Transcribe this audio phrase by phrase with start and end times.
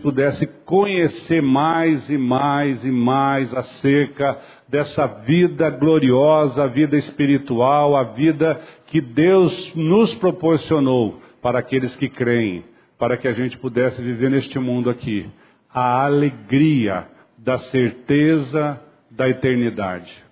[0.00, 4.38] pudesse conhecer mais e mais e mais acerca
[4.68, 12.08] dessa vida gloriosa, a vida espiritual, a vida que Deus nos proporcionou para aqueles que
[12.08, 12.64] creem,
[12.98, 15.28] para que a gente pudesse viver neste mundo aqui
[15.72, 17.06] a alegria
[17.38, 18.80] da certeza
[19.10, 20.24] da eternidade.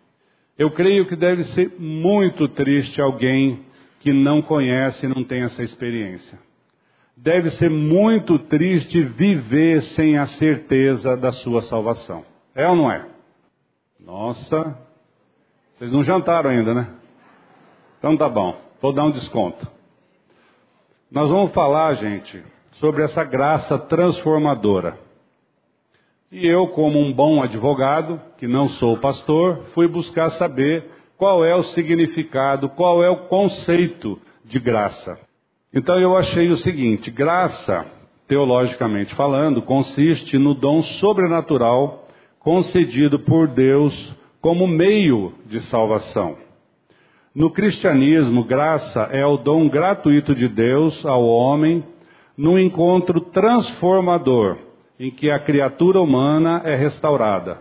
[0.59, 3.61] Eu creio que deve ser muito triste alguém
[4.01, 6.39] que não conhece e não tem essa experiência.
[7.21, 12.25] Deve ser muito triste viver sem a certeza da sua salvação.
[12.55, 13.07] É ou não é?
[13.99, 14.79] Nossa,
[15.75, 16.95] vocês não jantaram ainda, né?
[17.99, 19.67] Então tá bom, vou dar um desconto.
[21.11, 22.41] Nós vamos falar, gente,
[22.73, 24.97] sobre essa graça transformadora.
[26.31, 31.57] E eu, como um bom advogado, que não sou pastor, fui buscar saber qual é
[31.57, 35.19] o significado, qual é o conceito de graça.
[35.73, 37.87] Então eu achei o seguinte: graça,
[38.27, 42.07] teologicamente falando, consiste no dom sobrenatural
[42.39, 46.37] concedido por Deus como meio de salvação.
[47.35, 51.85] No cristianismo, graça é o dom gratuito de Deus ao homem
[52.37, 54.57] num encontro transformador
[54.99, 57.59] em que a criatura humana é restaurada.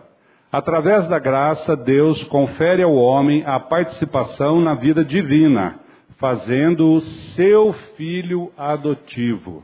[0.52, 5.80] Através da graça, Deus confere ao homem a participação na vida divina
[6.18, 9.64] fazendo-o seu filho adotivo.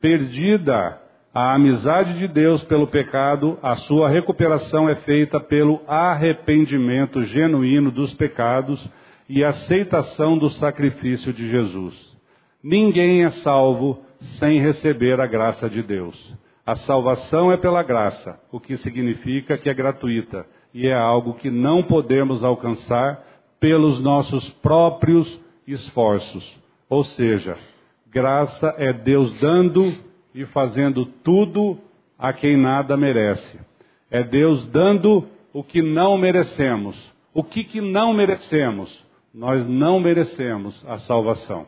[0.00, 1.00] Perdida
[1.32, 8.14] a amizade de Deus pelo pecado, a sua recuperação é feita pelo arrependimento genuíno dos
[8.14, 8.90] pecados
[9.28, 12.16] e aceitação do sacrifício de Jesus.
[12.62, 16.34] Ninguém é salvo sem receber a graça de Deus.
[16.64, 21.50] A salvação é pela graça, o que significa que é gratuita e é algo que
[21.50, 23.22] não podemos alcançar
[23.66, 26.56] pelos nossos próprios esforços.
[26.88, 27.58] Ou seja,
[28.08, 29.92] graça é Deus dando
[30.32, 31.76] e fazendo tudo
[32.16, 33.58] a quem nada merece.
[34.08, 37.12] É Deus dando o que não merecemos.
[37.34, 39.04] O que, que não merecemos?
[39.34, 41.66] Nós não merecemos a salvação.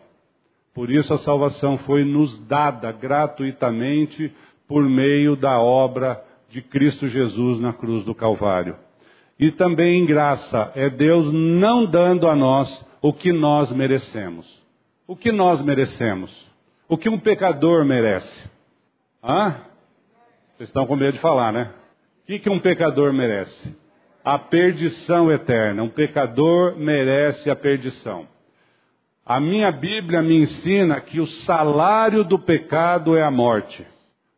[0.72, 4.32] Por isso a salvação foi nos dada gratuitamente
[4.68, 8.76] por meio da obra de Cristo Jesus na cruz do Calvário
[9.38, 10.72] e também em graça.
[10.74, 14.62] É Deus não dando a nós o que nós merecemos.
[15.06, 16.50] O que nós merecemos?
[16.88, 18.50] O que um pecador merece?
[19.22, 19.56] Hã?
[20.56, 21.70] Vocês estão com medo de falar, né?
[22.22, 23.74] O que, que um pecador merece?
[24.24, 25.82] A perdição eterna.
[25.82, 28.26] Um pecador merece a perdição.
[29.24, 33.86] A minha Bíblia me ensina que o salário do pecado é a morte.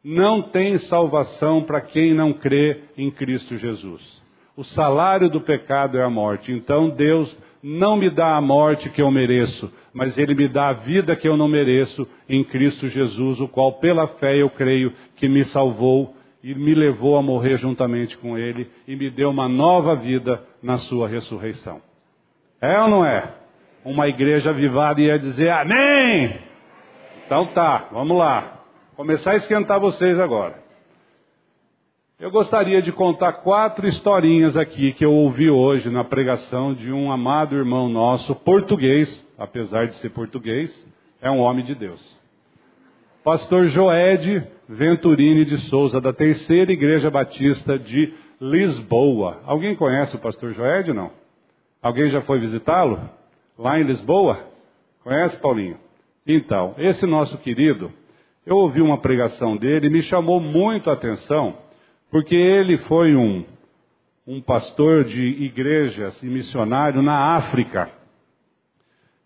[0.03, 4.21] Não tem salvação para quem não crê em Cristo Jesus.
[4.57, 6.53] O salário do pecado é a morte.
[6.53, 10.73] Então Deus não me dá a morte que eu mereço, mas Ele me dá a
[10.73, 15.29] vida que eu não mereço em Cristo Jesus, o qual pela fé eu creio que
[15.29, 19.95] me salvou e me levou a morrer juntamente com Ele e me deu uma nova
[19.95, 21.81] vida na Sua ressurreição.
[22.61, 23.35] É ou não é?
[23.85, 26.39] Uma igreja avivada ia dizer Amém!
[27.27, 28.65] Então tá, vamos lá.
[28.97, 30.70] Começar a esquentar vocês agora.
[32.21, 37.11] Eu gostaria de contar quatro historinhas aqui que eu ouvi hoje na pregação de um
[37.11, 40.87] amado irmão nosso, português, apesar de ser português,
[41.23, 42.21] é um homem de Deus.
[43.25, 49.41] Pastor Joed Venturini de Souza, da Terceira Igreja Batista de Lisboa.
[49.47, 51.13] Alguém conhece o pastor Joed, não?
[51.81, 53.01] Alguém já foi visitá-lo?
[53.59, 54.47] Lá em Lisboa?
[55.03, 55.79] Conhece, Paulinho?
[56.27, 57.91] Então, esse nosso querido,
[58.45, 61.70] eu ouvi uma pregação dele e me chamou muito a atenção
[62.11, 63.45] porque ele foi um,
[64.27, 67.91] um pastor de igrejas e missionário na África.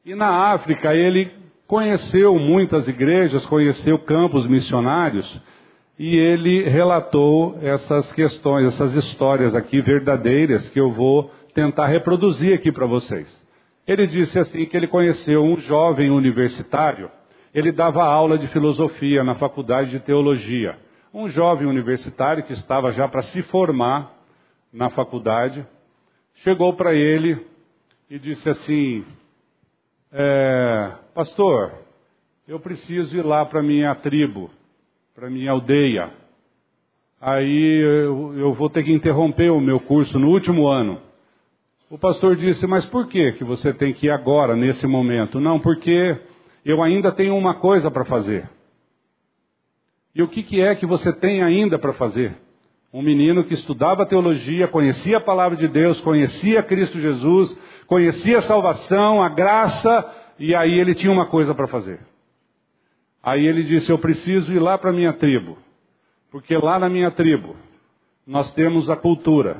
[0.05, 1.31] E na África ele
[1.67, 5.41] conheceu muitas igrejas, conheceu campos missionários,
[5.99, 12.71] e ele relatou essas questões, essas histórias aqui verdadeiras que eu vou tentar reproduzir aqui
[12.71, 13.43] para vocês.
[13.87, 17.11] Ele disse assim que ele conheceu um jovem universitário,
[17.55, 20.77] ele dava aula de filosofia na faculdade de teologia
[21.14, 24.12] um jovem universitário que estava já para se formar
[24.72, 25.64] na faculdade,
[26.34, 27.46] chegou para ele
[28.11, 29.05] e disse assim:
[30.11, 31.72] é, Pastor,
[32.49, 34.50] eu preciso ir lá para minha tribo,
[35.14, 36.11] para minha aldeia.
[37.20, 41.00] Aí eu, eu vou ter que interromper o meu curso no último ano.
[41.88, 45.38] O pastor disse: Mas por que que você tem que ir agora, nesse momento?
[45.38, 46.19] Não, porque
[46.64, 48.50] eu ainda tenho uma coisa para fazer.
[50.14, 52.37] E o que, que é que você tem ainda para fazer?
[52.93, 58.43] Um menino que estudava teologia, conhecia a palavra de Deus, conhecia Cristo Jesus, conhecia a
[58.43, 60.08] salvação, a graça,
[60.38, 61.99] e aí ele tinha uma coisa para fazer.
[63.22, 65.58] Aí ele disse: Eu preciso ir lá para a minha tribo.
[66.31, 67.56] Porque lá na minha tribo,
[68.26, 69.58] nós temos a cultura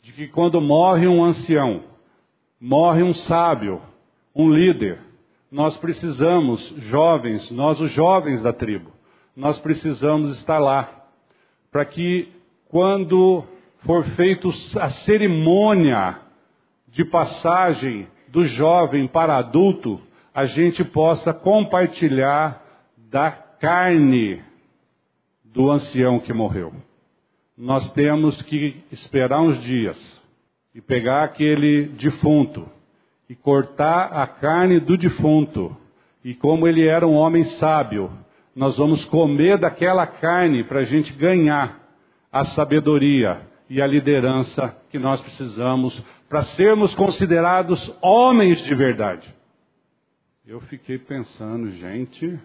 [0.00, 1.82] de que quando morre um ancião,
[2.60, 3.82] morre um sábio,
[4.34, 4.98] um líder,
[5.50, 8.90] nós precisamos, jovens, nós os jovens da tribo,
[9.36, 11.06] nós precisamos estar lá,
[11.70, 12.30] para que
[12.68, 13.44] quando
[13.80, 14.48] for feita
[14.80, 16.18] a cerimônia
[16.88, 20.00] de passagem do jovem para adulto,
[20.34, 22.62] a gente possa compartilhar
[22.96, 24.42] da carne
[25.44, 26.72] do ancião que morreu.
[27.56, 30.22] Nós temos que esperar uns dias
[30.74, 32.68] e pegar aquele defunto
[33.28, 35.76] e cortar a carne do defunto.
[36.24, 38.10] E como ele era um homem sábio,
[38.54, 41.80] nós vamos comer daquela carne para a gente ganhar
[42.30, 49.34] a sabedoria e a liderança que nós precisamos para sermos considerados homens de verdade.
[50.46, 52.38] Eu fiquei pensando, gente,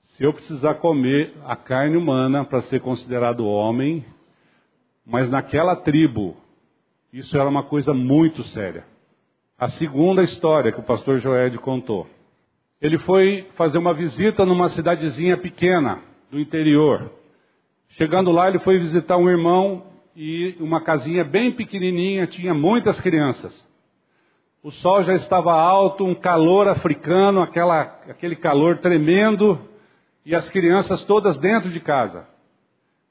[0.00, 4.04] se eu precisar comer a carne humana para ser considerado homem,
[5.04, 6.36] mas naquela tribo,
[7.12, 8.84] isso era uma coisa muito séria.
[9.58, 12.08] A segunda história que o pastor Joed contou.
[12.84, 17.10] Ele foi fazer uma visita numa cidadezinha pequena do interior.
[17.88, 23.66] Chegando lá, ele foi visitar um irmão e uma casinha bem pequenininha, tinha muitas crianças.
[24.62, 29.58] O sol já estava alto, um calor africano, aquela, aquele calor tremendo,
[30.22, 32.28] e as crianças todas dentro de casa.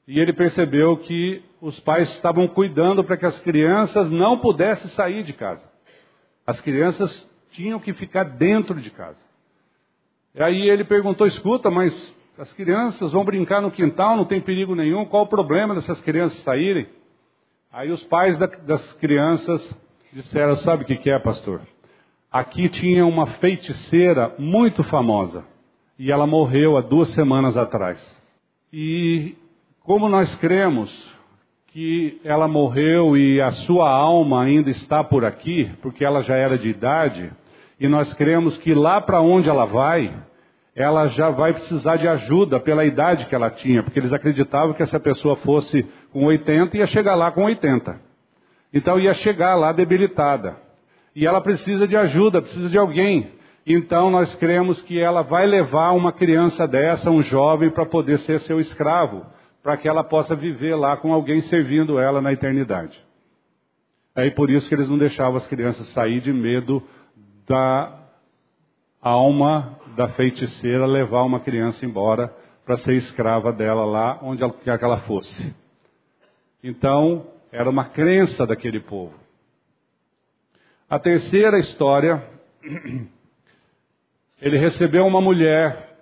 [0.06, 5.24] E ele percebeu que os pais estavam cuidando para que as crianças não pudessem sair
[5.24, 5.68] de casa.
[6.46, 9.33] As crianças tinham que ficar dentro de casa.
[10.34, 14.74] E aí ele perguntou: escuta, mas as crianças vão brincar no quintal, não tem perigo
[14.74, 16.88] nenhum, qual o problema dessas crianças saírem?
[17.72, 19.76] Aí os pais das crianças
[20.12, 21.60] disseram: Sabe o que é, pastor?
[22.30, 25.44] Aqui tinha uma feiticeira muito famosa
[25.96, 28.20] e ela morreu há duas semanas atrás.
[28.72, 29.36] E
[29.80, 31.14] como nós cremos
[31.68, 36.58] que ela morreu e a sua alma ainda está por aqui, porque ela já era
[36.58, 37.32] de idade,
[37.78, 40.14] e nós cremos que lá para onde ela vai,
[40.74, 44.82] ela já vai precisar de ajuda pela idade que ela tinha, porque eles acreditavam que
[44.82, 48.00] essa pessoa fosse com 80 ia chegar lá com 80.
[48.72, 50.56] Então ia chegar lá debilitada.
[51.14, 53.30] E ela precisa de ajuda, precisa de alguém.
[53.64, 58.40] Então nós cremos que ela vai levar uma criança dessa, um jovem, para poder ser
[58.40, 59.24] seu escravo,
[59.62, 62.98] para que ela possa viver lá com alguém servindo ela na eternidade.
[64.14, 66.82] Aí por isso que eles não deixavam as crianças sair de medo
[67.46, 68.00] da
[69.00, 74.78] alma da feiticeira levar uma criança embora para ser escrava dela lá onde ela quer
[74.78, 75.54] que ela fosse.
[76.62, 79.14] Então, era uma crença daquele povo.
[80.88, 82.26] A terceira história,
[84.40, 85.98] ele recebeu uma mulher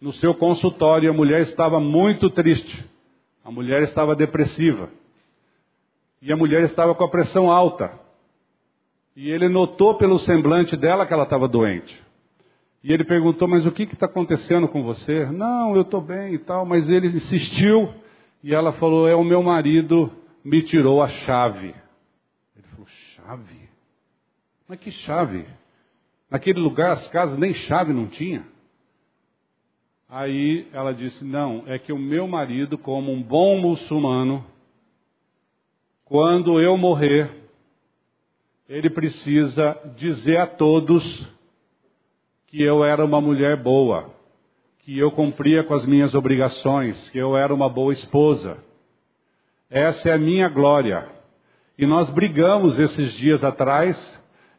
[0.00, 2.88] no seu consultório e a mulher estava muito triste.
[3.44, 4.88] A mulher estava depressiva.
[6.22, 7.98] E a mulher estava com a pressão alta.
[9.16, 12.02] E ele notou pelo semblante dela que ela estava doente.
[12.82, 15.26] E ele perguntou: Mas o que está acontecendo com você?
[15.26, 16.64] Não, eu estou bem e tal.
[16.64, 17.92] Mas ele insistiu.
[18.42, 20.10] E ela falou: É o meu marido
[20.44, 21.74] me tirou a chave.
[22.56, 23.68] Ele falou: Chave?
[24.66, 25.46] Mas que chave?
[26.30, 28.46] Naquele lugar as casas nem chave não tinha.
[30.08, 34.44] Aí ela disse: Não, é que o meu marido, como um bom muçulmano,
[36.04, 37.39] quando eu morrer,
[38.70, 41.28] ele precisa dizer a todos
[42.46, 44.14] que eu era uma mulher boa,
[44.78, 48.58] que eu cumpria com as minhas obrigações, que eu era uma boa esposa.
[49.68, 51.08] Essa é a minha glória.
[51.76, 53.96] E nós brigamos esses dias atrás,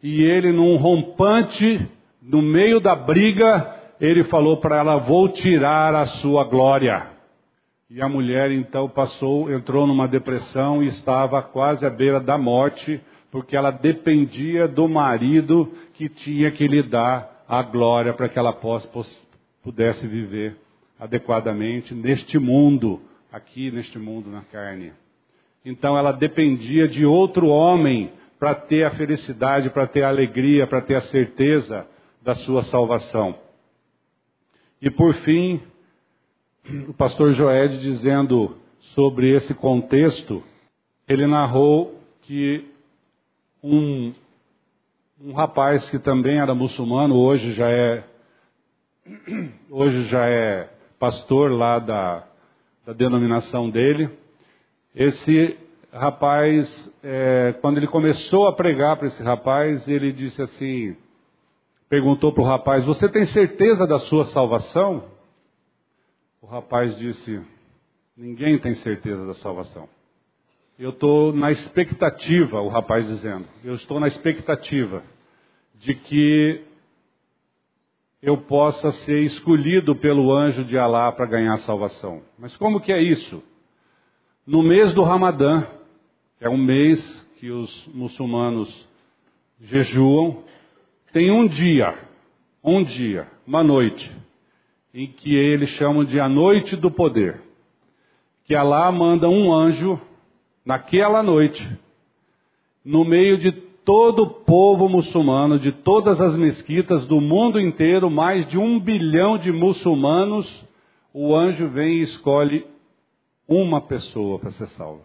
[0.03, 1.88] e ele, num rompante,
[2.22, 7.08] no meio da briga, ele falou para ela: Vou tirar a sua glória.
[7.89, 13.01] E a mulher então passou, entrou numa depressão e estava quase à beira da morte,
[13.32, 18.54] porque ela dependia do marido que tinha que lhe dar a glória para que ela
[19.64, 20.58] pudesse viver
[21.00, 24.94] adequadamente neste mundo, aqui neste mundo na carne.
[25.64, 30.82] Então ela dependia de outro homem para ter a felicidade, para ter a alegria, para
[30.82, 31.88] ter a certeza
[32.22, 33.36] da sua salvação.
[34.82, 35.62] E por fim,
[36.88, 40.44] o pastor Joed dizendo sobre esse contexto,
[41.08, 42.71] ele narrou que
[43.63, 44.13] um
[45.24, 48.03] um rapaz que também era muçulmano, hoje já é
[49.70, 52.27] hoje já é pastor lá da,
[52.86, 54.10] da denominação dele.
[54.96, 55.58] Esse
[55.94, 60.96] rapaz, é, quando ele começou a pregar para esse rapaz, ele disse assim,
[61.88, 65.03] perguntou para o rapaz: "Você tem certeza da sua salvação?"
[66.41, 67.39] O rapaz disse:
[68.18, 69.88] Ninguém tem certeza da salvação.
[70.82, 75.04] Eu estou na expectativa, o rapaz dizendo, eu estou na expectativa
[75.76, 76.64] de que
[78.20, 82.24] eu possa ser escolhido pelo anjo de Alá para ganhar salvação.
[82.36, 83.44] Mas como que é isso?
[84.44, 85.68] No mês do Ramadã,
[86.40, 88.90] que é um mês que os muçulmanos
[89.60, 90.44] jejuam,
[91.14, 91.94] tem um dia,
[92.64, 94.12] um dia, uma noite,
[94.92, 97.40] em que eles chamam de a noite do poder.
[98.46, 100.02] Que Alá manda um anjo
[100.65, 101.68] naquela noite,
[102.84, 108.48] no meio de todo o povo muçulmano, de todas as mesquitas do mundo inteiro, mais
[108.48, 110.65] de um bilhão de muçulmanos,
[111.13, 112.65] o anjo vem e escolhe
[113.48, 115.03] uma pessoa para ser salva.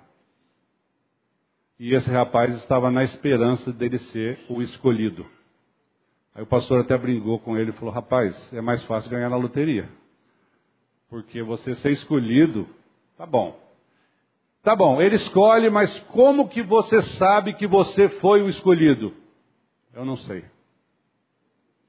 [1.78, 5.26] E esse rapaz estava na esperança dele ser o escolhido.
[6.34, 9.36] Aí o pastor até brincou com ele e falou: Rapaz, é mais fácil ganhar na
[9.36, 9.88] loteria.
[11.08, 12.66] Porque você ser escolhido,
[13.16, 13.65] tá bom.
[14.66, 19.14] Tá bom, ele escolhe, mas como que você sabe que você foi o escolhido?
[19.94, 20.44] Eu não sei.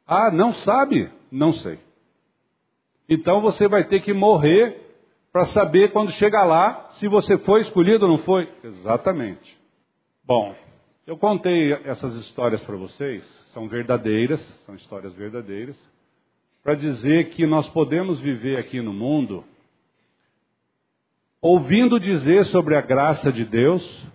[0.06, 1.10] Ah, não sabe?
[1.32, 1.80] Não sei.
[3.10, 4.96] Então você vai ter que morrer
[5.34, 8.48] para saber quando chegar lá se você foi escolhido ou não foi.
[8.64, 9.60] Exatamente.
[10.24, 10.56] Bom,
[11.08, 15.76] eu contei essas histórias para vocês, são verdadeiras, são histórias verdadeiras,
[16.62, 19.44] para dizer que nós podemos viver aqui no mundo
[21.48, 24.06] ouvindo dizer sobre a graça de Deus,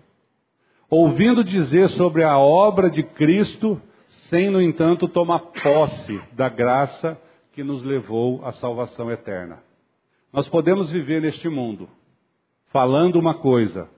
[0.90, 7.18] ouvindo dizer sobre a obra de Cristo, sem, no entanto, tomar posse da graça
[7.52, 9.62] que nos levou à salvação eterna.
[10.30, 11.88] Nós podemos viver neste mundo
[12.66, 13.88] falando uma coisa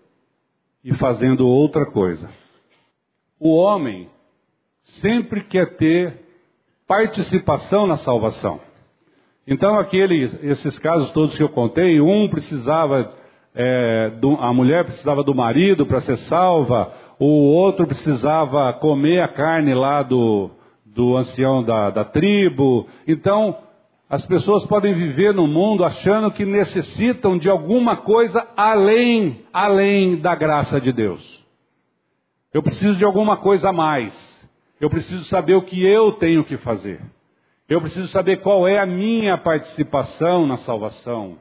[0.84, 2.30] e fazendo outra coisa.
[3.40, 4.08] O homem
[4.82, 6.22] sempre quer ter
[6.86, 8.60] participação na salvação.
[9.44, 13.23] Então, aqueles, esses casos todos que eu contei, um precisava,
[13.54, 19.28] é, do, a mulher precisava do marido para ser salva, o outro precisava comer a
[19.28, 20.50] carne lá do,
[20.84, 22.86] do ancião da, da tribo.
[23.06, 23.56] Então,
[24.10, 30.34] as pessoas podem viver no mundo achando que necessitam de alguma coisa além, além da
[30.34, 31.44] graça de Deus.
[32.52, 34.34] Eu preciso de alguma coisa a mais.
[34.80, 37.00] Eu preciso saber o que eu tenho que fazer.
[37.68, 41.38] Eu preciso saber qual é a minha participação na salvação.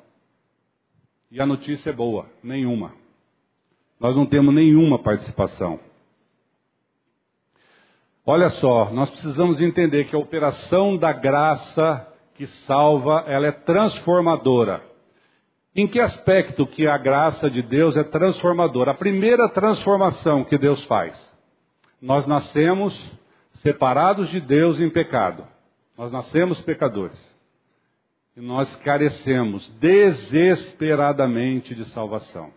[1.33, 2.93] E a notícia é boa: nenhuma.
[3.99, 5.79] Nós não temos nenhuma participação.
[8.23, 14.83] Olha só, nós precisamos entender que a operação da graça que salva, ela é transformadora.
[15.75, 18.91] Em que aspecto que a graça de Deus é transformadora?
[18.91, 21.35] A primeira transformação que Deus faz.
[21.99, 23.11] Nós nascemos
[23.53, 25.47] separados de Deus em pecado.
[25.97, 27.32] Nós nascemos pecadores.
[28.35, 32.51] E nós carecemos desesperadamente de salvação.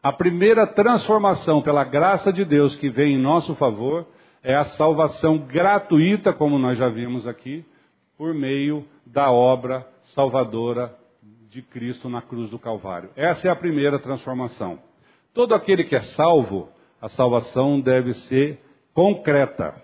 [0.00, 4.06] A primeira transformação pela graça de Deus que vem em nosso favor
[4.40, 7.64] é a salvação gratuita, como nós já vimos aqui,
[8.16, 10.96] por meio da obra salvadora
[11.50, 13.10] de Cristo na cruz do Calvário.
[13.16, 14.78] Essa é a primeira transformação.
[15.34, 16.68] Todo aquele que é salvo,
[17.00, 18.60] a salvação deve ser
[18.94, 19.74] concreta.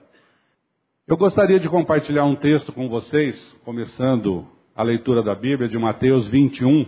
[1.06, 6.26] Eu gostaria de compartilhar um texto com vocês, começando a leitura da Bíblia de Mateus
[6.28, 6.86] 21.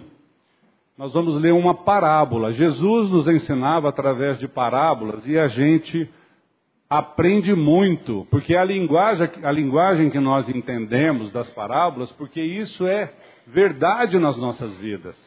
[0.97, 2.53] Nós vamos ler uma parábola.
[2.53, 6.09] Jesus nos ensinava através de parábolas e a gente
[6.89, 13.13] aprende muito, porque a linguagem, a linguagem que nós entendemos das parábolas, porque isso é
[13.47, 15.19] verdade nas nossas vidas.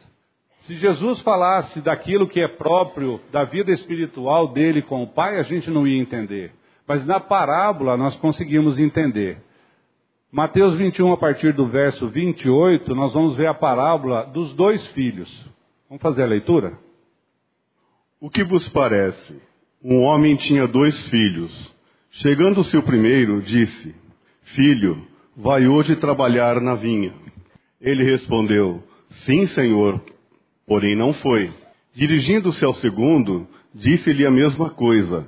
[0.60, 5.42] Se Jesus falasse daquilo que é próprio da vida espiritual dele com o Pai, a
[5.42, 6.52] gente não ia entender.
[6.86, 9.38] Mas na parábola nós conseguimos entender.
[10.30, 15.28] Mateus 21, a partir do verso 28, nós vamos ver a parábola dos dois filhos.
[15.88, 16.78] Vamos fazer a leitura?
[18.20, 19.40] O que vos parece?
[19.82, 21.74] Um homem tinha dois filhos.
[22.10, 23.94] Chegando-se o primeiro, disse:
[24.42, 25.02] Filho,
[25.34, 27.14] vai hoje trabalhar na vinha.
[27.80, 29.98] Ele respondeu: Sim, senhor.
[30.66, 31.50] Porém não foi.
[31.94, 35.26] Dirigindo-se ao segundo, disse-lhe a mesma coisa.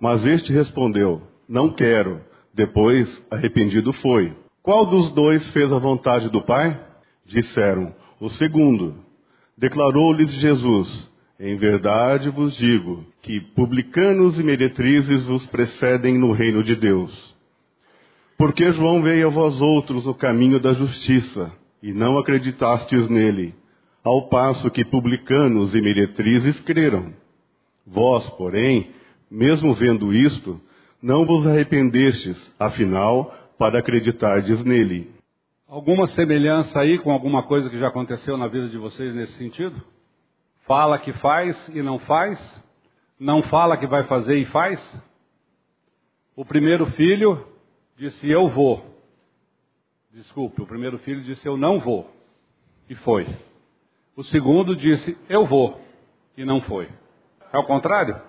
[0.00, 2.20] Mas este respondeu: Não quero.
[2.52, 4.34] Depois, arrependido foi.
[4.62, 6.78] Qual dos dois fez a vontade do Pai?
[7.24, 8.96] Disseram: O segundo.
[9.56, 16.74] Declarou-lhes Jesus: Em verdade vos digo que publicanos e meretrizes vos precedem no reino de
[16.74, 17.36] Deus.
[18.36, 21.52] Porque João veio a vós outros no caminho da justiça,
[21.82, 23.54] e não acreditastes nele,
[24.02, 27.12] ao passo que publicanos e meretrizes creram.
[27.86, 28.90] Vós, porém,
[29.30, 30.60] mesmo vendo isto,
[31.02, 35.12] não vos arrependestes, afinal, para acreditardes nele.
[35.66, 39.80] Alguma semelhança aí com alguma coisa que já aconteceu na vida de vocês nesse sentido?
[40.66, 42.62] Fala que faz e não faz?
[43.18, 45.02] Não fala que vai fazer e faz?
[46.34, 47.46] O primeiro filho
[47.96, 48.84] disse: Eu vou.
[50.10, 52.10] Desculpe, o primeiro filho disse: Eu não vou.
[52.88, 53.26] E foi.
[54.16, 55.80] O segundo disse: Eu vou.
[56.36, 56.88] E não foi.
[57.52, 58.20] É o contrário?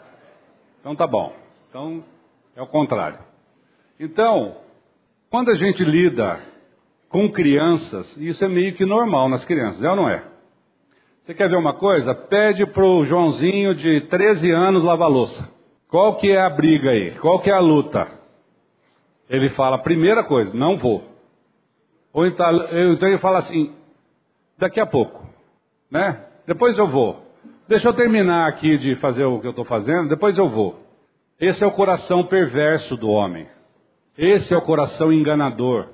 [0.79, 1.35] Então tá bom.
[1.69, 2.03] Então
[2.55, 3.19] é o contrário.
[3.99, 4.57] Então,
[5.29, 6.39] quando a gente lida
[7.09, 10.23] com crianças, isso é meio que normal nas crianças, é ou não é?
[11.23, 12.15] Você quer ver uma coisa?
[12.15, 15.47] Pede pro Joãozinho de 13 anos lavar louça.
[15.87, 17.11] Qual que é a briga aí?
[17.19, 18.07] Qual que é a luta?
[19.29, 21.03] Ele fala, primeira coisa, não vou.
[22.11, 22.45] Ou então,
[22.93, 23.73] então ele fala assim,
[24.57, 25.25] daqui a pouco,
[25.89, 26.25] né?
[26.45, 27.25] Depois eu vou.
[27.67, 30.90] Deixa eu terminar aqui de fazer o que eu estou fazendo, depois eu vou.
[31.41, 33.47] Esse é o coração perverso do homem.
[34.15, 35.87] Esse é o coração enganador.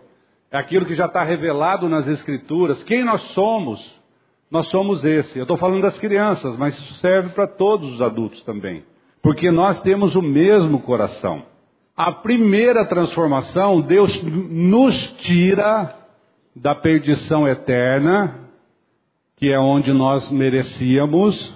[0.51, 2.83] É aquilo que já está revelado nas Escrituras.
[2.83, 3.97] Quem nós somos?
[4.51, 5.39] Nós somos esse.
[5.39, 8.83] Eu estou falando das crianças, mas isso serve para todos os adultos também.
[9.21, 11.43] Porque nós temos o mesmo coração.
[11.95, 15.95] A primeira transformação, Deus nos tira
[16.53, 18.49] da perdição eterna,
[19.37, 21.55] que é onde nós merecíamos,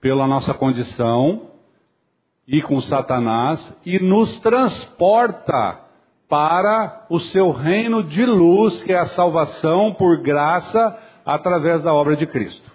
[0.00, 1.53] pela nossa condição,
[2.46, 5.80] e com Satanás, e nos transporta
[6.28, 12.16] para o seu reino de luz, que é a salvação por graça através da obra
[12.16, 12.70] de Cristo.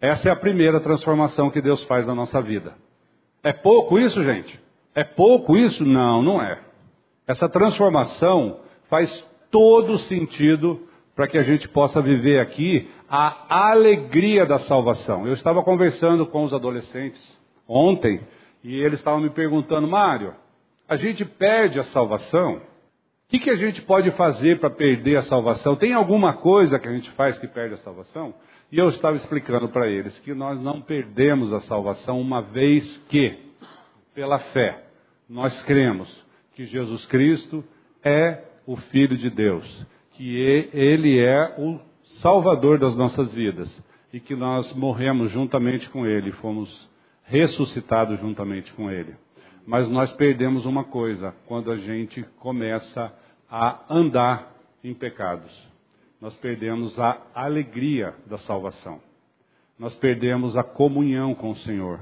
[0.00, 2.74] Essa é a primeira transformação que Deus faz na nossa vida.
[3.42, 4.60] É pouco isso, gente?
[4.94, 5.84] É pouco isso?
[5.84, 6.60] Não, não é.
[7.26, 10.80] Essa transformação faz todo sentido
[11.14, 15.26] para que a gente possa viver aqui a alegria da salvação.
[15.26, 18.20] Eu estava conversando com os adolescentes ontem
[18.68, 20.34] e eles estavam me perguntando, Mário,
[20.86, 22.56] a gente perde a salvação?
[22.56, 22.60] O
[23.30, 25.74] que, que a gente pode fazer para perder a salvação?
[25.74, 28.34] Tem alguma coisa que a gente faz que perde a salvação?
[28.70, 33.38] E eu estava explicando para eles que nós não perdemos a salvação uma vez que,
[34.14, 34.84] pela fé,
[35.26, 36.22] nós cremos
[36.54, 37.64] que Jesus Cristo
[38.04, 41.80] é o Filho de Deus, que Ele é o
[42.20, 46.86] Salvador das nossas vidas e que nós morremos juntamente com Ele, fomos
[47.28, 49.14] ressuscitados juntamente com Ele.
[49.66, 53.12] Mas nós perdemos uma coisa quando a gente começa
[53.50, 55.68] a andar em pecados.
[56.20, 59.00] Nós perdemos a alegria da salvação.
[59.78, 62.00] Nós perdemos a comunhão com o Senhor.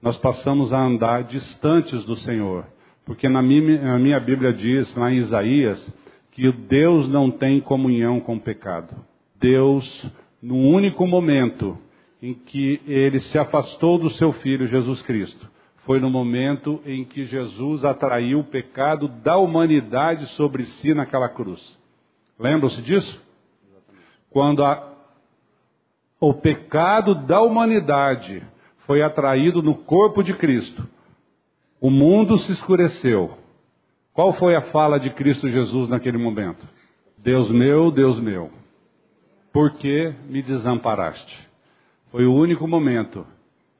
[0.00, 2.64] Nós passamos a andar distantes do Senhor.
[3.04, 5.92] Porque na minha, na minha Bíblia diz, lá em Isaías,
[6.30, 8.94] que Deus não tem comunhão com o pecado.
[9.38, 11.76] Deus, no único momento
[12.22, 17.24] em que ele se afastou do seu filho Jesus Cristo, foi no momento em que
[17.24, 21.78] Jesus atraiu o pecado da humanidade sobre si naquela cruz.
[22.38, 23.20] Lembram-se disso?
[24.30, 24.94] Quando a,
[26.20, 28.42] o pecado da humanidade
[28.86, 30.86] foi atraído no corpo de Cristo,
[31.80, 33.38] o mundo se escureceu.
[34.12, 36.68] Qual foi a fala de Cristo Jesus naquele momento?
[37.16, 38.50] Deus meu, Deus meu,
[39.52, 41.49] por que me desamparaste?
[42.10, 43.24] Foi o único momento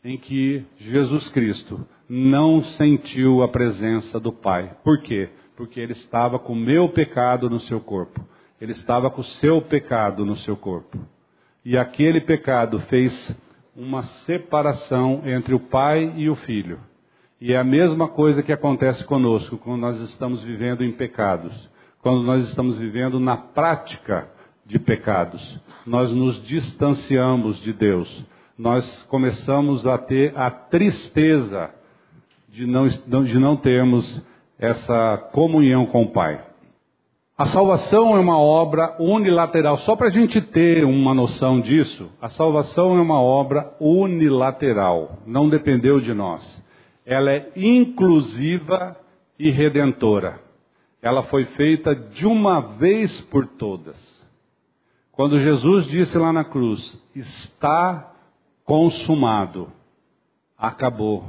[0.05, 4.77] em que Jesus Cristo não sentiu a presença do Pai.
[4.85, 5.29] Por quê?
[5.57, 8.25] Porque ele estava com o meu pecado no seu corpo.
[8.61, 10.99] Ele estava com o seu pecado no seu corpo.
[11.65, 13.37] E aquele pecado fez
[13.75, 16.79] uma separação entre o Pai e o Filho.
[17.41, 21.71] E é a mesma coisa que acontece conosco quando nós estamos vivendo em pecados.
[22.01, 24.29] Quando nós estamos vivendo na prática
[24.71, 25.61] de pecados.
[25.85, 28.25] Nós nos distanciamos de Deus
[28.61, 31.71] nós começamos a ter a tristeza
[32.47, 34.23] de não, de não termos
[34.59, 36.45] essa comunhão com o Pai.
[37.39, 39.79] A salvação é uma obra unilateral.
[39.79, 45.21] Só para a gente ter uma noção disso, a salvação é uma obra unilateral.
[45.27, 46.63] Não dependeu de nós.
[47.07, 48.95] Ela é inclusiva
[49.39, 50.39] e redentora.
[51.01, 54.20] Ela foi feita de uma vez por todas.
[55.21, 58.11] Quando Jesus disse lá na cruz: Está
[58.65, 59.71] consumado.
[60.57, 61.27] Acabou.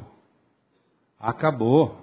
[1.19, 1.97] Acabou.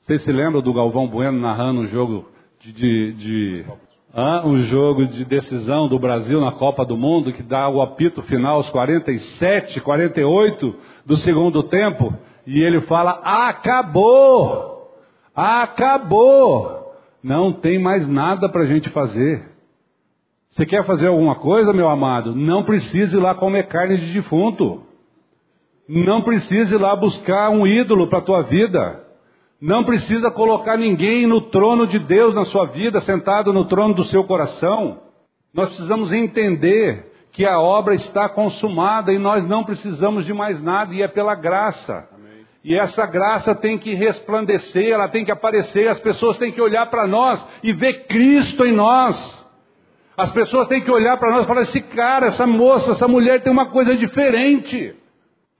[0.00, 2.26] Vocês se lembram do Galvão Bueno narrando um jogo
[2.58, 3.66] de, de, de
[4.14, 8.22] ah, um jogo de decisão do Brasil na Copa do Mundo que dá o apito
[8.22, 14.90] final aos 47, 48 do segundo tempo e ele fala: acabou,
[15.36, 19.52] acabou, não tem mais nada para a gente fazer.
[20.54, 22.32] Você quer fazer alguma coisa, meu amado?
[22.32, 24.84] Não precise ir lá comer carne de defunto.
[25.88, 29.04] Não precise ir lá buscar um ídolo para a tua vida.
[29.60, 34.04] Não precisa colocar ninguém no trono de Deus na sua vida, sentado no trono do
[34.04, 35.00] seu coração.
[35.52, 40.94] Nós precisamos entender que a obra está consumada e nós não precisamos de mais nada,
[40.94, 42.08] e é pela graça.
[42.14, 42.46] Amém.
[42.62, 46.86] E essa graça tem que resplandecer, ela tem que aparecer, as pessoas têm que olhar
[46.90, 49.43] para nós e ver Cristo em nós.
[50.16, 53.42] As pessoas têm que olhar para nós e falar: esse cara, essa moça, essa mulher
[53.42, 54.94] tem uma coisa diferente.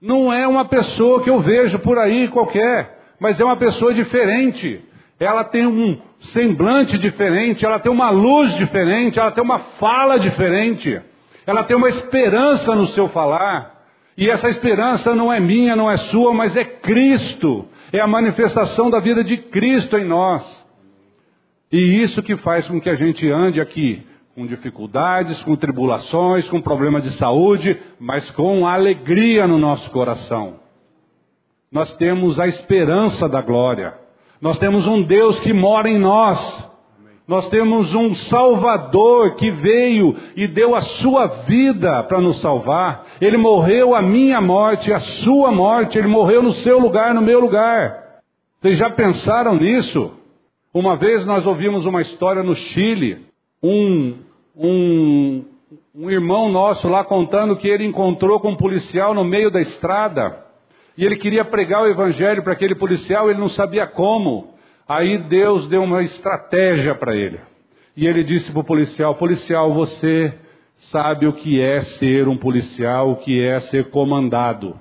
[0.01, 4.83] Não é uma pessoa que eu vejo por aí qualquer, mas é uma pessoa diferente.
[5.19, 11.01] Ela tem um semblante diferente, ela tem uma luz diferente, ela tem uma fala diferente.
[11.45, 13.73] Ela tem uma esperança no seu falar.
[14.17, 17.67] E essa esperança não é minha, não é sua, mas é Cristo.
[17.91, 20.65] É a manifestação da vida de Cristo em nós.
[21.71, 26.59] E isso que faz com que a gente ande aqui com dificuldades, com tribulações, com
[26.59, 30.55] problemas de saúde, mas com alegria no nosso coração.
[31.71, 33.93] Nós temos a esperança da glória.
[34.41, 36.69] Nós temos um Deus que mora em nós.
[37.25, 43.05] Nós temos um Salvador que veio e deu a sua vida para nos salvar.
[43.21, 45.97] Ele morreu a minha morte, a sua morte.
[45.97, 48.19] Ele morreu no seu lugar, no meu lugar.
[48.61, 50.11] Vocês já pensaram nisso?
[50.73, 53.25] Uma vez nós ouvimos uma história no Chile.
[53.63, 54.24] Um,
[54.55, 55.43] um,
[55.93, 60.43] um irmão nosso lá contando que ele encontrou com um policial no meio da estrada.
[60.97, 64.53] E ele queria pregar o evangelho para aquele policial, ele não sabia como.
[64.87, 67.39] Aí Deus deu uma estratégia para ele.
[67.97, 70.33] E ele disse para o policial: Policial, você
[70.75, 74.79] sabe o que é ser um policial, o que é ser comandado.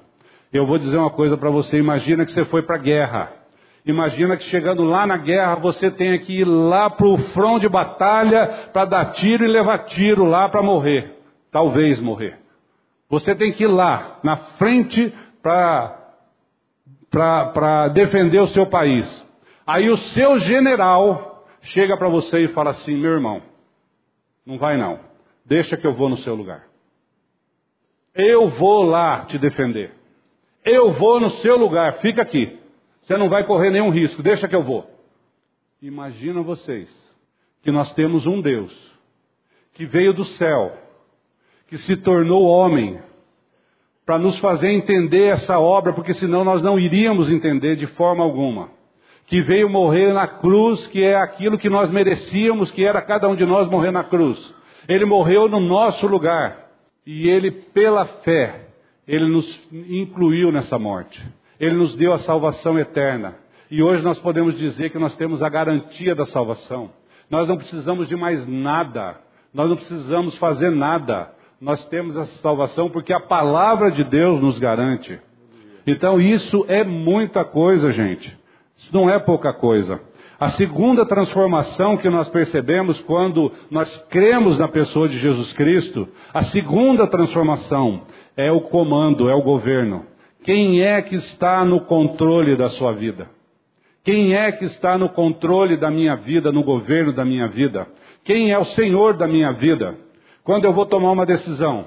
[0.52, 3.32] Eu vou dizer uma coisa para você: imagina que você foi para a guerra.
[3.84, 7.68] Imagina que chegando lá na guerra você tenha que ir lá para o front de
[7.68, 11.18] batalha para dar tiro e levar tiro lá para morrer.
[11.50, 12.38] Talvez morrer.
[13.10, 15.98] Você tem que ir lá, na frente, para
[17.88, 19.24] defender o seu país.
[19.66, 23.42] Aí o seu general chega para você e fala assim: meu irmão,
[24.46, 24.98] não vai não,
[25.44, 26.64] deixa que eu vou no seu lugar.
[28.14, 29.92] Eu vou lá te defender.
[30.64, 32.58] Eu vou no seu lugar, fica aqui.
[33.04, 34.90] Você não vai correr nenhum risco, deixa que eu vou.
[35.80, 36.90] Imagina vocês
[37.62, 38.92] que nós temos um Deus
[39.74, 40.76] que veio do céu,
[41.68, 43.00] que se tornou homem,
[44.06, 48.70] para nos fazer entender essa obra, porque senão nós não iríamos entender de forma alguma
[49.26, 53.34] que veio morrer na cruz, que é aquilo que nós merecíamos, que era cada um
[53.34, 54.54] de nós morrer na cruz.
[54.86, 56.70] Ele morreu no nosso lugar.
[57.06, 58.68] E ele, pela fé,
[59.06, 61.26] ele nos incluiu nessa morte.
[61.64, 63.36] Ele nos deu a salvação eterna.
[63.70, 66.90] E hoje nós podemos dizer que nós temos a garantia da salvação.
[67.30, 69.18] Nós não precisamos de mais nada.
[69.52, 71.32] Nós não precisamos fazer nada.
[71.58, 75.18] Nós temos essa salvação porque a palavra de Deus nos garante.
[75.86, 78.38] Então isso é muita coisa, gente.
[78.76, 79.98] Isso não é pouca coisa.
[80.38, 86.42] A segunda transformação que nós percebemos quando nós cremos na pessoa de Jesus Cristo, a
[86.42, 88.02] segunda transformação
[88.36, 90.04] é o comando, é o governo.
[90.44, 93.30] Quem é que está no controle da sua vida?
[94.04, 97.88] Quem é que está no controle da minha vida, no governo da minha vida?
[98.22, 99.96] Quem é o Senhor da minha vida?
[100.44, 101.86] Quando eu vou tomar uma decisão,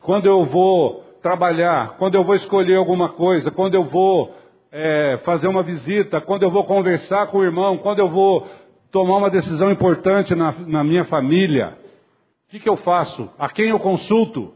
[0.00, 4.34] quando eu vou trabalhar, quando eu vou escolher alguma coisa, quando eu vou
[4.72, 8.48] é, fazer uma visita, quando eu vou conversar com o irmão, quando eu vou
[8.90, 11.78] tomar uma decisão importante na, na minha família,
[12.48, 13.30] o que, que eu faço?
[13.38, 14.52] A quem eu consulto?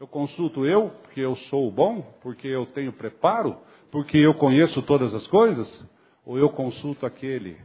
[0.00, 3.58] Eu consulto eu, porque eu sou bom, porque eu tenho preparo,
[3.90, 5.84] porque eu conheço todas as coisas?
[6.24, 7.56] Ou eu consulto aquele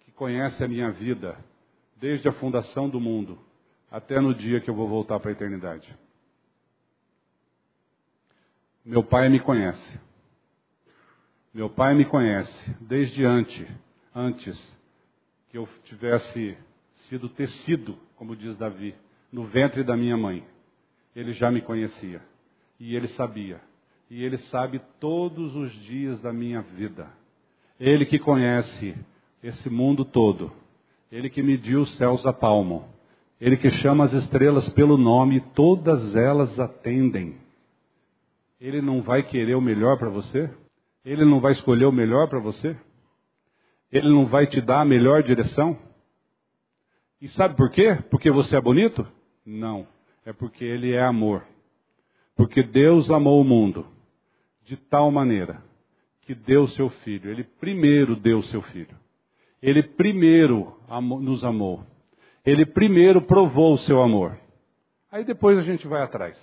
[0.00, 1.42] que conhece a minha vida,
[1.96, 3.38] desde a fundação do mundo
[3.90, 5.96] até no dia que eu vou voltar para a eternidade?
[8.84, 10.00] Meu pai me conhece.
[11.54, 13.66] Meu pai me conhece desde antes,
[14.14, 14.78] antes
[15.48, 16.58] que eu tivesse
[17.08, 18.94] sido tecido, como diz Davi,
[19.30, 20.44] no ventre da minha mãe.
[21.14, 22.20] Ele já me conhecia
[22.78, 23.60] e ele sabia.
[24.10, 27.08] E ele sabe todos os dias da minha vida.
[27.78, 28.94] Ele que conhece
[29.42, 30.52] esse mundo todo.
[31.10, 32.88] Ele que mediu os céus a palmo.
[33.40, 37.36] Ele que chama as estrelas pelo nome e todas elas atendem.
[38.60, 40.50] Ele não vai querer o melhor para você?
[41.04, 42.76] Ele não vai escolher o melhor para você?
[43.90, 45.76] Ele não vai te dar a melhor direção?
[47.20, 47.96] E sabe por quê?
[48.10, 49.06] Porque você é bonito?
[49.44, 49.86] Não.
[50.24, 51.46] É porque Ele é amor.
[52.34, 53.86] Porque Deus amou o mundo
[54.62, 55.62] de tal maneira
[56.22, 57.30] que deu seu filho.
[57.30, 58.96] Ele primeiro deu seu filho.
[59.60, 60.80] Ele primeiro
[61.20, 61.86] nos amou.
[62.44, 64.38] Ele primeiro provou o seu amor.
[65.10, 66.40] Aí depois a gente vai atrás.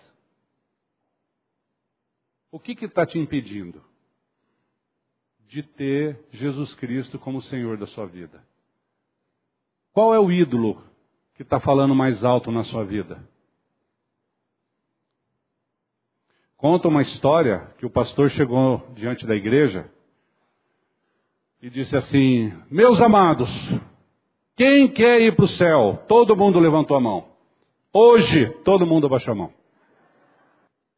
[2.51, 3.83] O que está te impedindo?
[5.49, 8.41] de ter Jesus Cristo como Senhor da sua vida?
[9.91, 10.81] Qual é o ídolo
[11.33, 13.27] que está falando mais alto na sua vida?
[16.59, 19.89] Conta uma história que o pastor chegou diante da igreja
[21.61, 23.49] e disse assim: Meus amados,
[24.55, 26.03] quem quer ir para o céu?
[26.07, 27.29] Todo mundo levantou a mão.
[27.93, 29.53] Hoje, todo mundo abaixou a mão.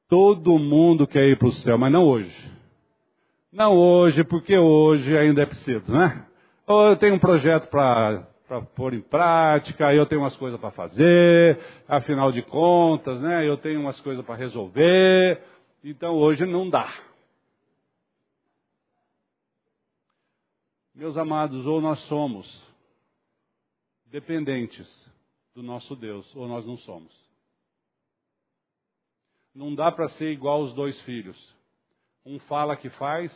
[0.09, 2.51] Todo mundo quer ir para o céu, mas não hoje.
[3.51, 6.25] Não hoje, porque hoje ainda é cedo, né?
[6.65, 8.27] Ou eu tenho um projeto para
[8.59, 13.47] pôr em prática, eu tenho umas coisas para fazer, afinal de contas, né?
[13.47, 15.41] Eu tenho umas coisas para resolver,
[15.83, 16.91] então hoje não dá.
[20.93, 22.67] Meus amados, ou nós somos
[24.07, 24.89] dependentes
[25.55, 27.13] do nosso Deus, ou nós não somos.
[29.53, 31.55] Não dá para ser igual os dois filhos.
[32.25, 33.31] Um fala que faz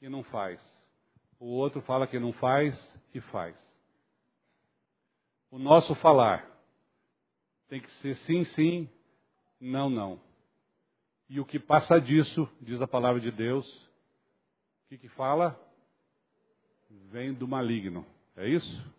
[0.00, 0.60] e não faz.
[1.38, 2.74] O outro fala que não faz
[3.14, 3.71] e faz.
[5.52, 6.50] O nosso falar
[7.68, 8.88] tem que ser sim, sim,
[9.60, 10.18] não, não.
[11.28, 15.54] E o que passa disso, diz a palavra de Deus, o que, que fala?
[17.10, 18.06] Vem do maligno.
[18.34, 18.94] É isso?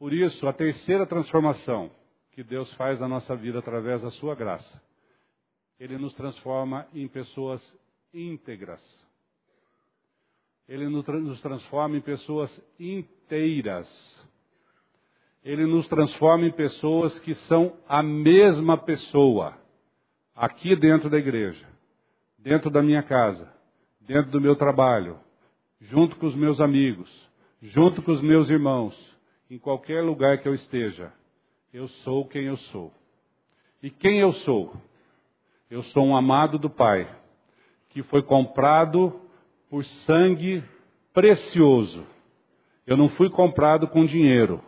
[0.00, 1.92] Por isso, a terceira transformação
[2.32, 4.82] que Deus faz na nossa vida através da sua graça,
[5.78, 7.62] Ele nos transforma em pessoas
[8.12, 8.82] íntegras.
[10.68, 13.88] Ele nos transforma em pessoas inteiras.
[15.44, 19.58] Ele nos transforma em pessoas que são a mesma pessoa,
[20.34, 21.68] aqui dentro da igreja,
[22.38, 23.52] dentro da minha casa,
[24.00, 25.18] dentro do meu trabalho,
[25.80, 29.14] junto com os meus amigos, junto com os meus irmãos
[29.50, 31.12] em qualquer lugar que eu esteja,
[31.72, 32.90] eu sou quem eu sou.
[33.82, 34.74] E quem eu sou?
[35.70, 37.06] Eu sou um amado do Pai,
[37.90, 39.20] que foi comprado
[39.74, 40.62] por sangue
[41.12, 42.06] precioso.
[42.86, 44.62] Eu não fui comprado com dinheiro.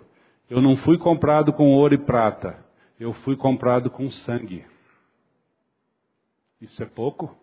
[0.51, 2.59] Eu não fui comprado com ouro e prata.
[2.99, 4.67] Eu fui comprado com sangue.
[6.61, 7.39] Isso é pouco?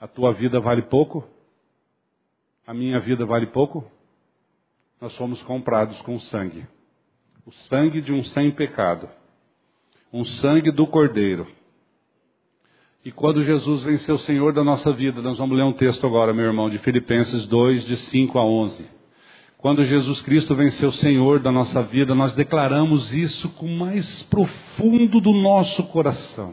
[0.00, 1.24] A tua vida vale pouco?
[2.66, 3.88] A minha vida vale pouco?
[5.00, 6.66] nós fomos comprados com sangue.
[7.46, 9.08] O sangue de um sem pecado.
[10.12, 11.46] Um sangue do Cordeiro.
[13.08, 16.34] E quando Jesus venceu o Senhor da nossa vida, nós vamos ler um texto agora,
[16.34, 18.86] meu irmão, de Filipenses 2, de 5 a 11.
[19.56, 24.22] Quando Jesus Cristo venceu o Senhor da nossa vida, nós declaramos isso com o mais
[24.24, 26.52] profundo do nosso coração.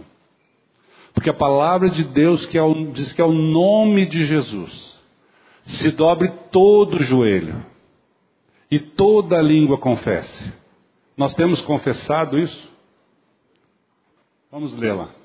[1.13, 4.97] Porque a palavra de Deus que é o, diz que é o nome de Jesus.
[5.63, 7.65] Se dobre todo o joelho
[8.71, 10.53] e toda língua confesse.
[11.17, 12.71] Nós temos confessado isso?
[14.49, 15.24] Vamos lê-la.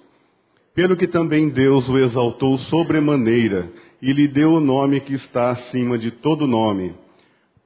[0.73, 3.69] Pelo que também Deus o exaltou sobremaneira
[4.01, 6.95] e lhe deu o nome que está acima de todo nome,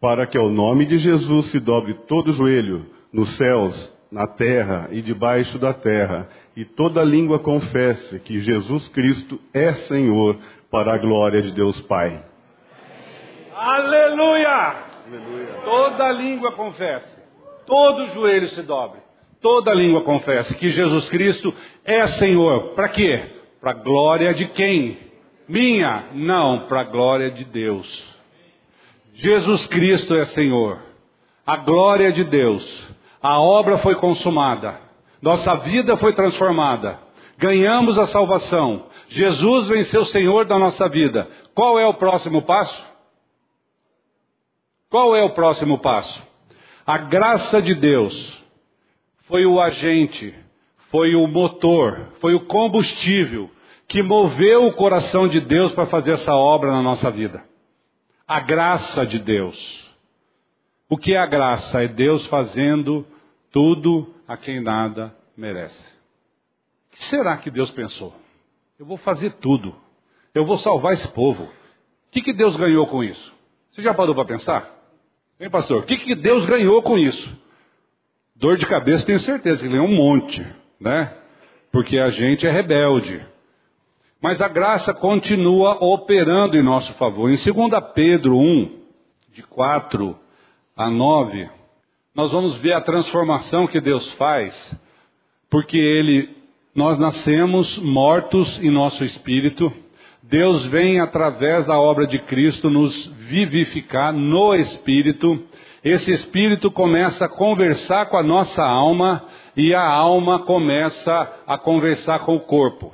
[0.02, 5.02] para que ao nome de Jesus se dobre todo joelho, nos céus, na terra e
[5.02, 10.38] debaixo da terra, e toda língua confesse que Jesus Cristo é Senhor,
[10.72, 12.24] para a glória de Deus Pai.
[13.54, 14.84] Aleluia!
[15.08, 15.54] Aleluia.
[15.64, 17.22] Toda língua confesse,
[17.66, 19.00] todo joelho se dobre,
[19.46, 21.54] toda língua confesse que Jesus Cristo
[21.84, 22.74] é Senhor.
[22.74, 23.30] Para quê?
[23.62, 24.98] Para a glória de quem?
[25.48, 26.06] Minha?
[26.14, 28.10] Não, para a glória de Deus.
[29.14, 30.80] Jesus Cristo é Senhor.
[31.46, 32.88] A glória de Deus.
[33.22, 34.80] A obra foi consumada.
[35.22, 37.00] Nossa vida foi transformada.
[37.38, 38.88] Ganhamos a salvação.
[39.10, 41.30] Jesus venceu o Senhor da nossa vida.
[41.54, 42.84] Qual é o próximo passo?
[44.90, 46.26] Qual é o próximo passo?
[46.84, 48.44] A graça de Deus
[49.26, 50.34] foi o agente,
[50.90, 53.50] foi o motor, foi o combustível
[53.88, 57.44] que moveu o coração de Deus para fazer essa obra na nossa vida.
[58.28, 59.94] A graça de Deus.
[60.90, 61.84] O que é a graça?
[61.84, 63.06] É Deus fazendo
[63.52, 65.94] tudo a quem nada merece.
[66.88, 68.16] O que será que Deus pensou?
[68.80, 69.76] Eu vou fazer tudo.
[70.34, 71.44] Eu vou salvar esse povo.
[71.44, 71.50] O
[72.12, 73.34] que, que Deus ganhou com isso?
[73.72, 74.74] Você já parou para pensar?
[75.40, 75.84] Hein, pastor?
[75.84, 77.45] O que, que Deus ganhou com isso?
[78.36, 80.46] Dor de cabeça, tenho certeza que ganhou um monte,
[80.80, 81.14] né?
[81.72, 83.26] Porque a gente é rebelde.
[84.22, 87.30] Mas a graça continua operando em nosso favor.
[87.30, 87.46] Em 2
[87.94, 88.82] Pedro 1,
[89.32, 90.18] de 4
[90.76, 91.50] a 9,
[92.14, 94.78] nós vamos ver a transformação que Deus faz,
[95.50, 96.36] porque Ele
[96.76, 99.72] Nós nascemos mortos em nosso espírito.
[100.28, 105.44] Deus vem através da obra de Cristo nos vivificar no espírito.
[105.84, 109.24] Esse espírito começa a conversar com a nossa alma
[109.56, 112.92] e a alma começa a conversar com o corpo.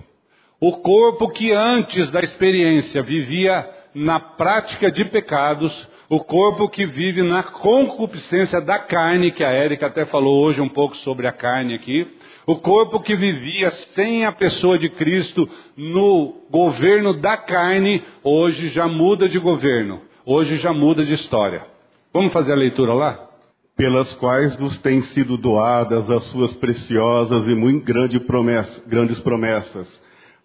[0.60, 7.22] O corpo que antes da experiência vivia na prática de pecados, o corpo que vive
[7.22, 11.76] na concupiscência da carne, que a Érica até falou hoje um pouco sobre a carne
[11.76, 12.06] aqui,
[12.45, 18.88] o corpo que vivia sem a pessoa de Cristo no governo da carne, hoje já
[18.88, 21.65] muda de governo, hoje já muda de história.
[22.13, 23.30] Vamos fazer a leitura lá?
[23.75, 29.88] Pelas quais vos têm sido doadas as suas preciosas e muito grande promessa, grandes promessas,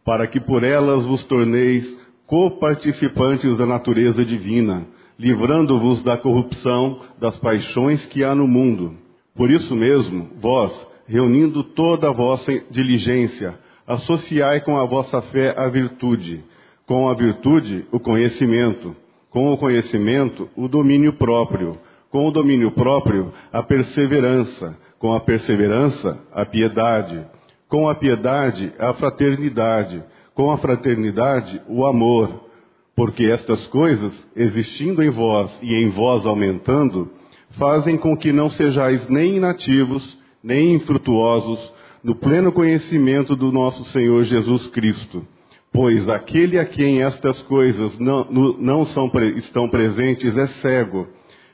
[0.04, 4.86] para que por elas vos torneis coparticipantes da natureza divina,
[5.18, 8.96] livrando-vos da corrupção das paixões que há no mundo.
[9.34, 15.68] Por isso mesmo, vós, reunindo toda a vossa diligência, associai com a vossa fé a
[15.68, 16.44] virtude,
[16.86, 18.94] com a virtude o conhecimento,
[19.30, 21.78] com o conhecimento o domínio próprio,
[22.10, 27.24] com o domínio próprio a perseverança, com a perseverança a piedade,
[27.68, 30.02] com a piedade a fraternidade,
[30.34, 32.46] com a fraternidade o amor,
[32.94, 37.10] porque estas coisas, existindo em vós e em vós aumentando,
[37.50, 44.22] fazem com que não sejais nem inativos, nem infrutuosos no pleno conhecimento do nosso Senhor
[44.22, 45.26] Jesus Cristo.
[45.72, 48.24] Pois aquele a quem estas coisas não,
[48.56, 51.08] não são, estão presentes é cego,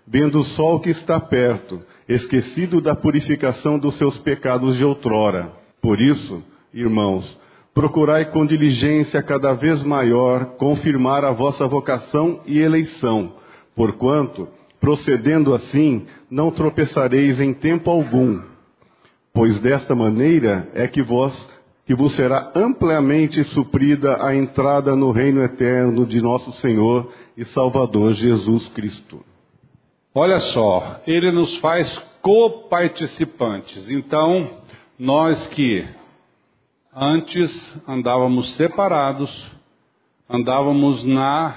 [0.07, 5.51] vendo o que está perto, esquecido da purificação dos seus pecados de outrora.
[5.81, 6.43] Por isso,
[6.75, 7.41] irmãos,
[7.73, 13.37] procurai com diligência cada vez maior confirmar a vossa vocação e eleição,
[13.75, 14.47] porquanto,
[14.79, 18.52] procedendo assim, não tropeçareis em tempo algum,
[19.33, 21.49] pois desta maneira é que vós
[21.85, 28.13] que vos será amplamente suprida a entrada no reino eterno de nosso Senhor e Salvador
[28.13, 29.25] Jesus Cristo.
[30.15, 33.91] Olha só, ele nos faz coparticipantes.
[33.91, 34.49] Então,
[34.97, 35.85] nós que
[36.95, 39.51] Antes andávamos separados,
[40.29, 41.55] andávamos na,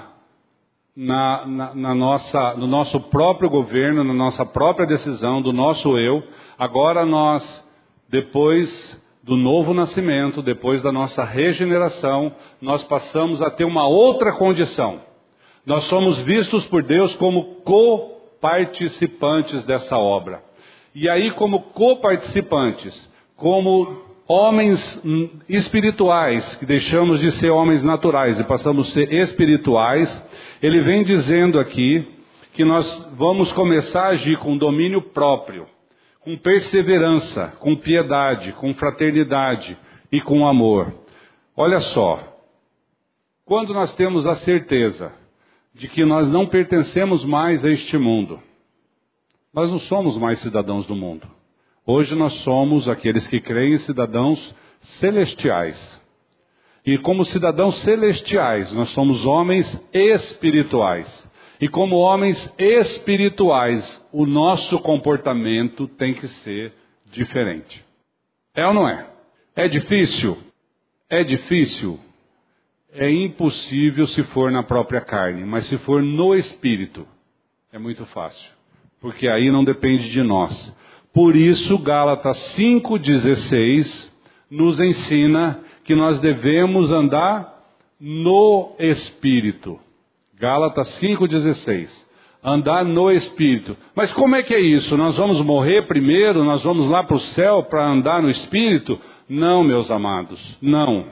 [0.96, 6.22] na, na, na, nossa, no nosso próprio governo, na nossa própria decisão, do nosso eu.
[6.58, 7.62] Agora nós,
[8.08, 15.00] depois do novo nascimento, depois da nossa regeneração, nós passamos a ter uma outra condição.
[15.66, 20.42] Nós somos vistos por Deus como coparticipantes dessa obra.
[20.94, 25.02] E aí, como coparticipantes, como homens
[25.48, 30.24] espirituais, que deixamos de ser homens naturais e passamos a ser espirituais,
[30.62, 32.06] ele vem dizendo aqui
[32.52, 35.66] que nós vamos começar a agir com domínio próprio,
[36.26, 39.78] com perseverança, com piedade, com fraternidade
[40.10, 40.92] e com amor.
[41.56, 42.42] Olha só,
[43.44, 45.12] quando nós temos a certeza
[45.72, 48.42] de que nós não pertencemos mais a este mundo,
[49.54, 51.28] nós não somos mais cidadãos do mundo.
[51.86, 56.02] Hoje nós somos aqueles que creem cidadãos celestiais.
[56.84, 61.30] E como cidadãos celestiais, nós somos homens espirituais.
[61.60, 66.72] E como homens espirituais, o nosso comportamento tem que ser
[67.06, 67.84] diferente.
[68.54, 69.06] É ou não é?
[69.54, 70.36] É difícil?
[71.08, 71.98] É difícil.
[72.92, 77.06] É impossível se for na própria carne, mas se for no espírito,
[77.72, 78.52] é muito fácil.
[79.00, 80.74] Porque aí não depende de nós.
[81.12, 84.10] Por isso, Gálatas 5,16
[84.50, 87.56] nos ensina que nós devemos andar
[88.00, 89.80] no Espírito.
[90.38, 92.06] Gálatas 5,16.
[92.44, 93.76] Andar no Espírito.
[93.94, 94.96] Mas como é que é isso?
[94.96, 96.44] Nós vamos morrer primeiro?
[96.44, 99.00] Nós vamos lá para o céu para andar no Espírito?
[99.28, 101.06] Não, meus amados, não.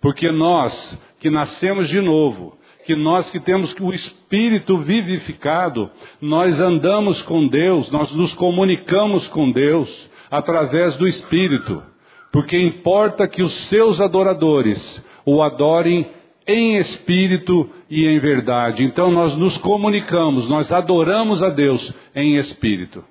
[0.00, 7.22] Porque nós que nascemos de novo, que nós que temos o Espírito vivificado, nós andamos
[7.22, 11.82] com Deus, nós nos comunicamos com Deus através do Espírito,
[12.30, 16.06] porque importa que os seus adoradores o adorem
[16.46, 18.84] em espírito e em verdade.
[18.84, 23.04] Então nós nos comunicamos, nós adoramos a Deus em espírito.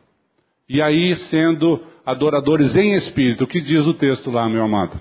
[0.67, 4.99] E aí, sendo adoradores em espírito, o que diz o texto lá, meu amado?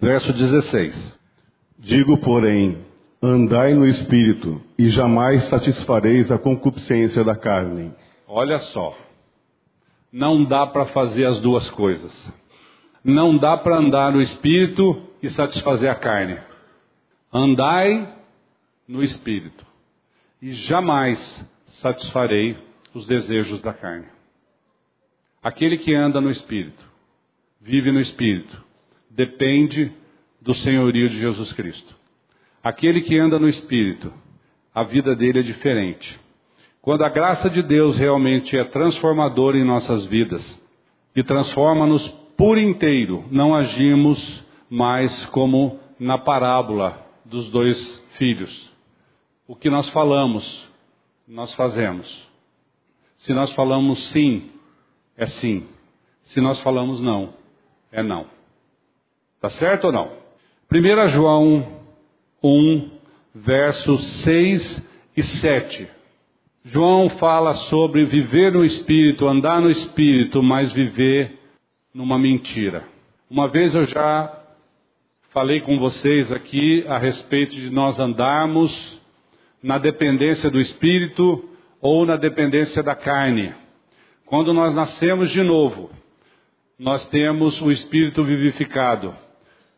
[0.00, 1.18] Verso 16.
[1.78, 2.78] Digo, porém,
[3.20, 7.92] Andai no espírito, e jamais satisfareis a concupiscência da carne.
[8.28, 8.96] Olha só.
[10.12, 12.32] Não dá para fazer as duas coisas.
[13.02, 16.38] Não dá para andar no espírito e satisfazer a carne.
[17.32, 18.14] Andai
[18.86, 19.66] no espírito,
[20.40, 22.56] e jamais satisfarei
[22.94, 24.06] os desejos da carne.
[25.42, 26.84] Aquele que anda no espírito,
[27.60, 28.64] vive no espírito,
[29.10, 29.92] depende
[30.40, 31.98] do senhorio de Jesus Cristo.
[32.62, 34.12] Aquele que anda no Espírito,
[34.74, 36.18] a vida dele é diferente.
[36.82, 40.60] Quando a graça de Deus realmente é transformadora em nossas vidas
[41.14, 48.72] e transforma-nos por inteiro, não agimos mais como na parábola dos dois filhos.
[49.46, 50.68] O que nós falamos,
[51.26, 52.26] nós fazemos.
[53.18, 54.50] Se nós falamos sim,
[55.16, 55.66] é sim.
[56.24, 57.34] Se nós falamos não,
[57.92, 58.26] é não.
[59.40, 60.12] Tá certo ou não?
[60.72, 61.80] 1 João
[62.42, 62.90] 1,
[63.34, 65.88] versos 6 e 7.
[66.64, 71.38] João fala sobre viver no espírito, andar no espírito, mas viver
[71.94, 72.84] numa mentira.
[73.30, 74.37] Uma vez eu já
[75.28, 79.00] falei com vocês aqui a respeito de nós andarmos
[79.62, 81.48] na dependência do espírito
[81.80, 83.54] ou na dependência da carne.
[84.24, 85.90] Quando nós nascemos de novo,
[86.78, 89.14] nós temos o espírito vivificado.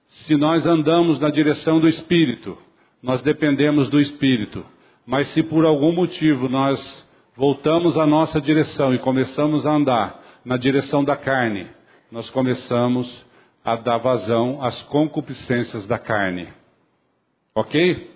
[0.07, 2.57] Se nós andamos na direção do espírito,
[3.03, 4.65] nós dependemos do espírito.
[5.07, 10.57] Mas se por algum motivo nós voltamos à nossa direção e começamos a andar na
[10.57, 11.67] direção da carne,
[12.11, 13.25] nós começamos
[13.65, 16.49] a dar vazão às concupiscências da carne.
[17.55, 18.11] Ok?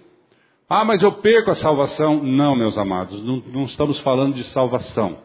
[0.68, 2.22] Ah, mas eu perco a salvação.
[2.22, 5.18] Não, meus amados, não, não estamos falando de salvação.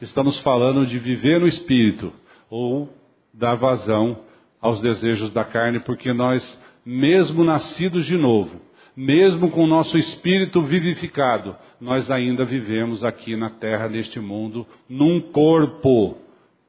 [0.00, 2.12] Estamos falando de viver no espírito
[2.50, 2.88] ou
[3.32, 4.20] dar vazão
[4.60, 8.60] aos desejos da carne, porque nós, mesmo nascidos de novo,
[8.96, 15.20] mesmo com o nosso espírito vivificado, nós ainda vivemos aqui na terra, neste mundo, num
[15.20, 16.16] corpo,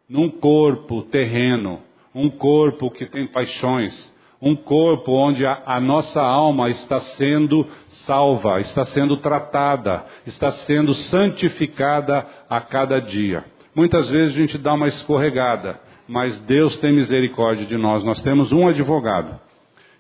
[0.10, 1.82] num corpo terreno,
[2.18, 4.12] um corpo que tem paixões,
[4.42, 10.96] um corpo onde a, a, nossa alma está sendo salva, está sendo tratada, está sendo
[10.96, 13.46] santificada a cada dia.
[13.76, 18.04] Muitas vezes a gente dá uma escorregada, mas Deus tem misericórdia de nós.
[18.04, 19.40] Nós temos um advogado.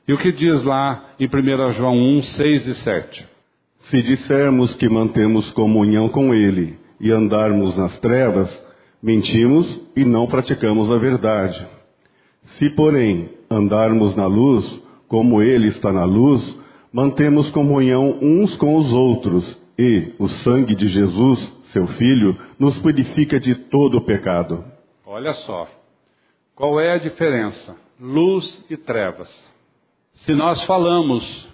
[0.07, 3.27] E o que diz lá em 1 João 1, 6 e 7?
[3.79, 8.65] Se dissermos que mantemos comunhão com Ele e andarmos nas trevas,
[9.01, 11.76] mentimos e não praticamos a verdade.
[12.47, 16.57] Se, porém, andarmos na luz, como Ele está na luz,
[16.91, 23.39] mantemos comunhão uns com os outros, e o sangue de Jesus, seu Filho, nos purifica
[23.39, 24.63] de todo o pecado.
[25.05, 25.67] Olha só,
[26.55, 27.75] qual é a diferença?
[27.99, 29.51] Luz e trevas.
[30.13, 31.47] Se nós falamos,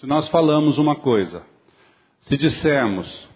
[0.00, 1.42] se nós falamos uma coisa,
[2.22, 3.28] se dissermos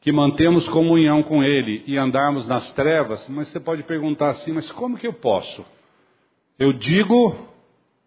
[0.00, 4.70] que mantemos comunhão com Ele e andarmos nas trevas, mas você pode perguntar assim, mas
[4.72, 5.64] como que eu posso?
[6.58, 7.48] Eu digo,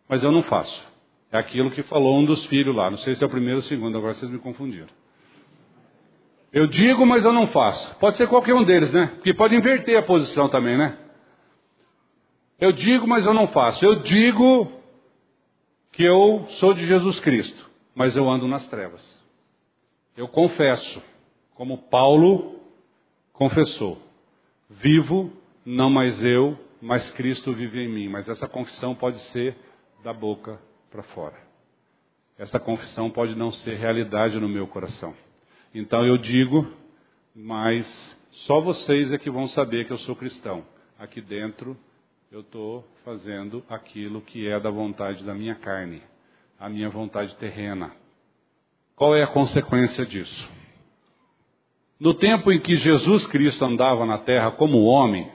[0.08, 0.90] mas eu não faço.
[1.32, 2.90] É aquilo que falou um dos filhos lá.
[2.90, 4.90] Não sei se é o primeiro ou o segundo, agora vocês me confundiram.
[6.52, 7.96] Eu digo, mas eu não faço.
[7.96, 9.08] Pode ser qualquer um deles, né?
[9.16, 10.98] Porque pode inverter a posição também, né?
[12.60, 13.86] Eu digo, mas eu não faço.
[13.86, 14.70] Eu digo
[15.94, 19.20] que eu sou de Jesus Cristo, mas eu ando nas trevas.
[20.18, 21.02] Eu confesso,
[21.56, 22.60] como Paulo
[23.34, 24.02] confessou:
[24.70, 25.32] vivo,
[25.66, 28.10] não mais eu, mas Cristo vive em mim.
[28.10, 29.56] Mas essa confissão pode ser
[30.04, 31.38] da boca para fora.
[32.38, 35.14] Essa confissão pode não ser realidade no meu coração.
[35.74, 36.68] Então eu digo,
[37.36, 40.66] mas só vocês é que vão saber que eu sou cristão.
[40.98, 41.78] Aqui dentro
[42.32, 46.02] eu estou fazendo aquilo que é da vontade da minha carne,
[46.60, 47.94] a minha vontade terrena.
[48.96, 50.50] Qual é a consequência disso?
[52.02, 55.30] No tempo em que Jesus Cristo andava na terra como homem,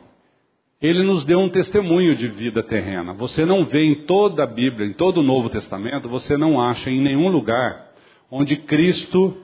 [0.83, 3.13] ele nos deu um testemunho de vida terrena.
[3.13, 6.91] Você não vê em toda a Bíblia, em todo o Novo Testamento, você não acha
[6.91, 7.93] em nenhum lugar
[8.29, 9.37] onde Cristo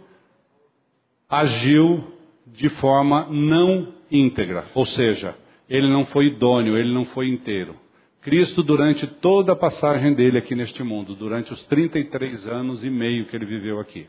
[1.30, 2.12] agiu
[2.44, 5.36] de forma não íntegra, ou seja,
[5.70, 7.76] ele não foi idôneo, ele não foi inteiro.
[8.20, 13.26] Cristo, durante toda a passagem dele aqui neste mundo, durante os 33 anos e meio
[13.26, 14.08] que ele viveu aqui,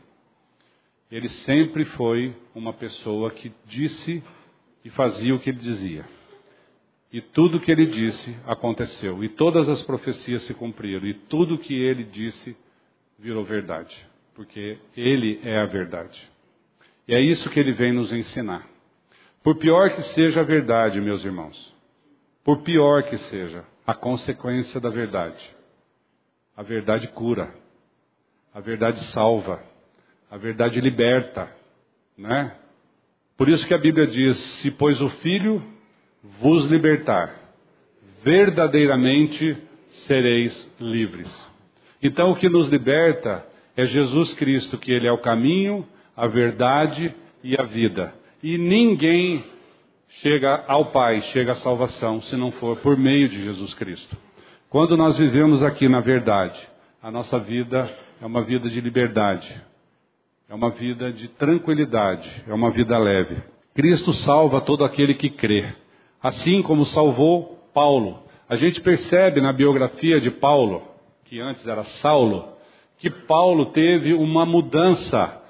[1.10, 4.22] ele sempre foi uma pessoa que disse
[4.84, 6.04] e fazia o que ele dizia.
[7.12, 11.54] E tudo o que ele disse aconteceu, e todas as profecias se cumpriram, e tudo
[11.54, 12.56] o que ele disse
[13.18, 13.96] virou verdade,
[14.34, 16.28] porque ele é a verdade.
[17.06, 18.68] E é isso que ele vem nos ensinar.
[19.42, 21.74] Por pior que seja a verdade, meus irmãos,
[22.42, 25.54] por pior que seja a consequência da verdade,
[26.56, 27.54] a verdade cura,
[28.52, 29.62] a verdade salva,
[30.34, 31.48] a verdade liberta,
[32.18, 32.56] né?
[33.36, 35.62] Por isso que a Bíblia diz: se pois o Filho
[36.40, 37.32] vos libertar,
[38.24, 39.56] verdadeiramente
[40.08, 41.32] sereis livres.
[42.02, 47.14] Então o que nos liberta é Jesus Cristo, que Ele é o caminho, a verdade
[47.40, 48.12] e a vida.
[48.42, 49.44] E ninguém
[50.08, 54.16] chega ao Pai, chega à salvação, se não for por meio de Jesus Cristo.
[54.68, 56.60] Quando nós vivemos aqui na verdade,
[57.00, 57.88] a nossa vida
[58.20, 59.62] é uma vida de liberdade,
[60.48, 63.42] é uma vida de tranquilidade, é uma vida leve.
[63.74, 65.74] Cristo salva todo aquele que crê,
[66.22, 68.22] assim como salvou Paulo.
[68.48, 70.82] A gente percebe na biografia de Paulo,
[71.24, 72.48] que antes era Saulo,
[72.98, 75.40] que Paulo teve uma mudança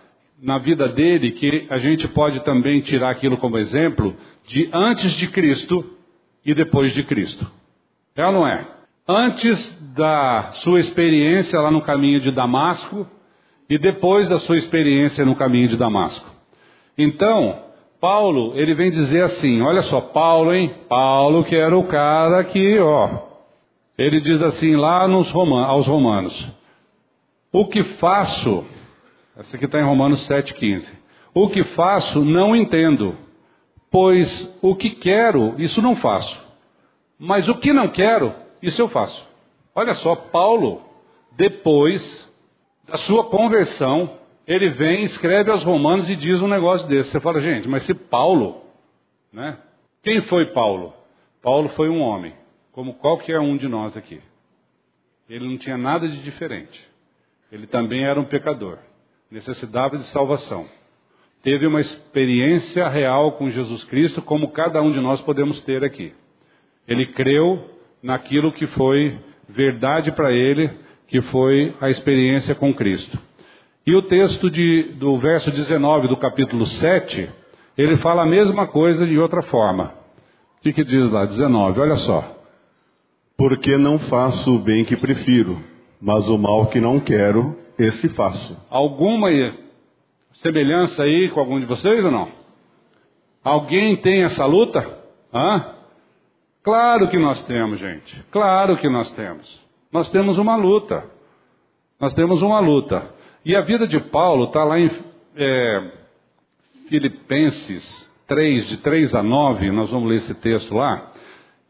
[0.40, 4.16] na vida dele que a gente pode também tirar aquilo como exemplo
[4.46, 5.84] de antes de Cristo
[6.44, 7.50] e depois de Cristo.
[8.14, 8.66] É ou não é?
[9.08, 13.06] Antes da sua experiência lá no caminho de Damasco
[13.68, 16.28] e depois da sua experiência no caminho de Damasco.
[16.96, 17.62] Então,
[18.00, 20.74] Paulo, ele vem dizer assim, olha só, Paulo, hein?
[20.88, 23.18] Paulo que era o cara que, ó,
[23.96, 26.48] ele diz assim lá nos romanos, aos romanos,
[27.52, 28.64] o que faço,
[29.36, 30.92] essa aqui está em Romanos 7,15,
[31.32, 33.16] o que faço não entendo,
[33.90, 36.44] pois o que quero, isso não faço,
[37.18, 39.26] mas o que não quero, isso eu faço.
[39.74, 40.82] Olha só, Paulo,
[41.36, 42.30] depois
[42.86, 47.10] da sua conversão, ele vem, escreve aos romanos e diz um negócio desse.
[47.10, 48.62] Você fala, gente, mas se Paulo,
[49.32, 49.58] né?
[50.02, 50.92] Quem foi Paulo?
[51.42, 52.34] Paulo foi um homem,
[52.72, 54.20] como qualquer um de nós aqui.
[55.28, 56.80] Ele não tinha nada de diferente.
[57.50, 58.78] Ele também era um pecador,
[59.30, 60.66] necessitava de salvação.
[61.42, 66.12] Teve uma experiência real com Jesus Cristo, como cada um de nós podemos ter aqui.
[66.86, 67.70] Ele creu
[68.02, 69.18] naquilo que foi
[69.48, 70.70] verdade para ele,
[71.14, 73.16] que foi a experiência com Cristo.
[73.86, 77.30] E o texto de, do verso 19 do capítulo 7,
[77.78, 79.94] ele fala a mesma coisa de outra forma.
[80.58, 81.24] O que, que diz lá?
[81.24, 82.36] 19, olha só.
[83.36, 85.62] Porque não faço o bem que prefiro,
[86.00, 88.60] mas o mal que não quero, esse faço.
[88.68, 89.28] Alguma
[90.32, 92.28] semelhança aí com algum de vocês ou não?
[93.44, 94.98] Alguém tem essa luta?
[95.32, 95.76] Hã?
[96.64, 98.20] Claro que nós temos, gente.
[98.32, 99.63] Claro que nós temos.
[99.94, 101.04] Nós temos uma luta.
[102.00, 103.08] Nós temos uma luta.
[103.44, 104.90] E a vida de Paulo está lá em
[105.36, 105.90] é,
[106.88, 111.12] Filipenses 3, de 3 a 9, nós vamos ler esse texto lá.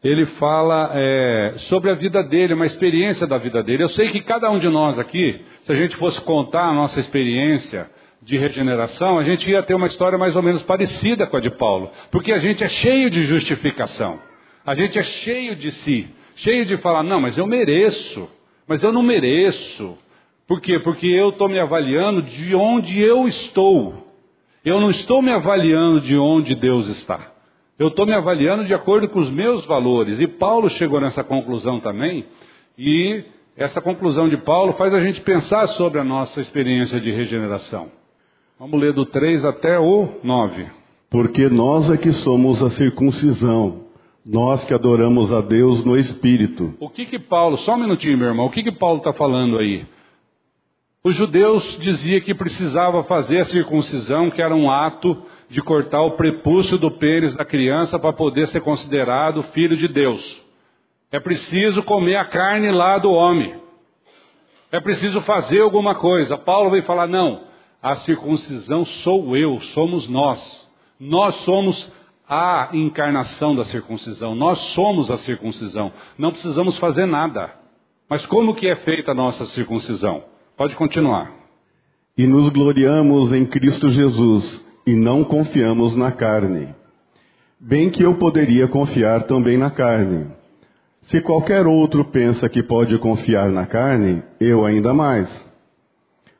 [0.03, 3.83] Ele fala é, sobre a vida dele, uma experiência da vida dele.
[3.83, 6.99] Eu sei que cada um de nós aqui, se a gente fosse contar a nossa
[6.99, 7.91] experiência
[8.23, 11.51] de regeneração, a gente ia ter uma história mais ou menos parecida com a de
[11.51, 14.19] Paulo, porque a gente é cheio de justificação,
[14.65, 18.29] a gente é cheio de si, cheio de falar, não, mas eu mereço,
[18.67, 19.97] mas eu não mereço,
[20.47, 20.79] por quê?
[20.79, 24.05] Porque eu estou me avaliando de onde eu estou.
[24.63, 27.31] Eu não estou me avaliando de onde Deus está.
[27.77, 30.21] Eu estou me avaliando de acordo com os meus valores.
[30.21, 32.25] E Paulo chegou nessa conclusão também.
[32.77, 33.23] E
[33.57, 37.89] essa conclusão de Paulo faz a gente pensar sobre a nossa experiência de regeneração.
[38.59, 40.67] Vamos ler do 3 até o 9.
[41.09, 43.84] Porque nós é que somos a circuncisão,
[44.25, 46.73] nós que adoramos a Deus no Espírito.
[46.79, 49.59] O que que Paulo, só um minutinho, meu irmão, o que que Paulo está falando
[49.59, 49.85] aí?
[51.03, 55.15] Os judeus diziam que precisava fazer a circuncisão, que era um ato
[55.47, 60.41] de cortar o prepúcio do pênis da criança para poder ser considerado filho de Deus.
[61.11, 63.53] É preciso comer a carne lá do homem.
[64.71, 66.35] É preciso fazer alguma coisa.
[66.35, 67.43] Paulo vem falar: não,
[67.79, 70.67] a circuncisão sou eu, somos nós.
[70.99, 71.93] Nós somos
[72.27, 74.35] a encarnação da circuncisão.
[74.35, 75.91] Nós somos a circuncisão.
[76.17, 77.53] Não precisamos fazer nada.
[78.09, 80.23] Mas como que é feita a nossa circuncisão?
[80.57, 81.31] Pode continuar.
[82.17, 86.69] E nos gloriamos em Cristo Jesus e não confiamos na carne.
[87.59, 90.27] Bem que eu poderia confiar também na carne.
[91.03, 95.29] Se qualquer outro pensa que pode confiar na carne, eu ainda mais.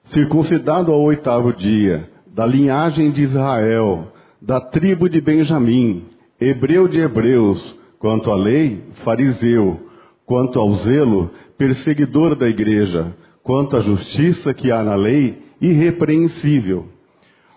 [0.05, 4.11] Circuncidado ao oitavo dia, da linhagem de Israel,
[4.45, 6.03] da tribo de Benjamim,
[6.39, 9.79] hebreu de hebreus, quanto à lei, fariseu,
[10.23, 16.85] quanto ao zelo, perseguidor da igreja, quanto à justiça que há na lei, irrepreensível.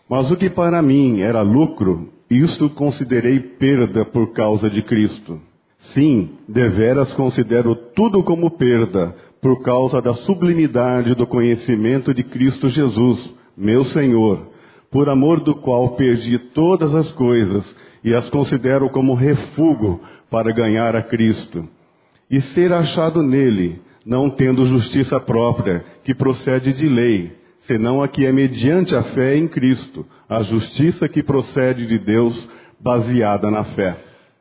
[0.08, 5.38] Mas o que para mim era lucro, isto considerei perda por causa de Cristo.
[5.92, 13.34] Sim, deveras considero tudo como perda, por causa da sublimidade do conhecimento de Cristo Jesus,
[13.54, 14.56] meu Senhor,
[14.90, 20.96] por amor do qual perdi todas as coisas e as considero como refúgio para ganhar
[20.96, 21.68] a Cristo.
[22.30, 28.24] E ser achado nele, não tendo justiça própria, que procede de lei, senão a que
[28.24, 32.48] é mediante a fé em Cristo, a justiça que procede de Deus,
[32.80, 33.96] baseada na fé.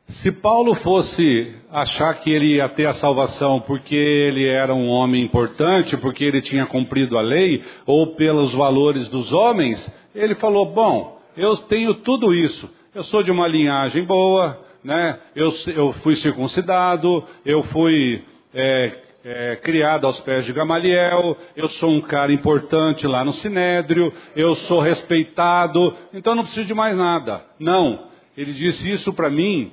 [0.06, 5.22] Se Paulo fosse achar que ele ia ter a salvação porque ele era um homem
[5.22, 11.20] importante, porque ele tinha cumprido a lei, ou pelos valores dos homens, ele falou: Bom,
[11.36, 15.18] eu tenho tudo isso, eu sou de uma linhagem boa, né?
[15.34, 21.90] eu, eu fui circuncidado, eu fui é, é, criado aos pés de Gamaliel, eu sou
[21.90, 27.44] um cara importante lá no Sinédrio, eu sou respeitado, então não preciso de mais nada.
[27.58, 29.72] Não, ele disse isso para mim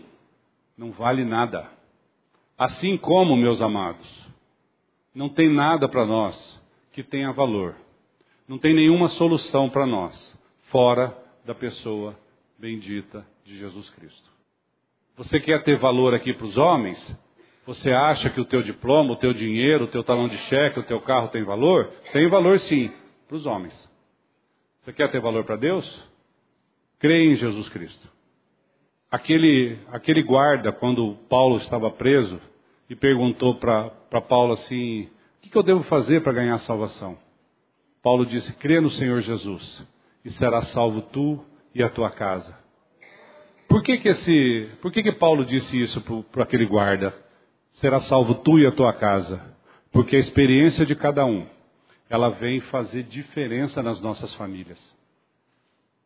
[0.77, 1.69] não vale nada.
[2.57, 4.25] Assim como, meus amados,
[5.13, 7.75] não tem nada para nós que tenha valor.
[8.47, 12.17] Não tem nenhuma solução para nós fora da pessoa
[12.59, 14.29] bendita de Jesus Cristo.
[15.17, 17.17] Você quer ter valor aqui para os homens?
[17.65, 20.83] Você acha que o teu diploma, o teu dinheiro, o teu talão de cheque, o
[20.83, 21.87] teu carro tem valor?
[22.13, 22.91] Tem valor sim,
[23.27, 23.89] para os homens.
[24.81, 26.07] Você quer ter valor para Deus?
[26.99, 28.07] Creia em Jesus Cristo.
[29.09, 32.39] Aquele, aquele guarda, quando Paulo estava preso,
[32.89, 33.89] e perguntou para
[34.27, 37.17] Paulo assim: O que, que eu devo fazer para ganhar salvação?
[38.05, 39.83] Paulo disse: Crê no Senhor Jesus,
[40.23, 41.43] e será salvo tu
[41.73, 42.55] e a tua casa.
[43.67, 45.99] Por que, que, esse, por que, que Paulo disse isso
[46.31, 47.15] para aquele guarda?
[47.71, 49.41] Será salvo tu e a tua casa.
[49.91, 51.47] Porque a experiência de cada um,
[52.07, 54.79] ela vem fazer diferença nas nossas famílias.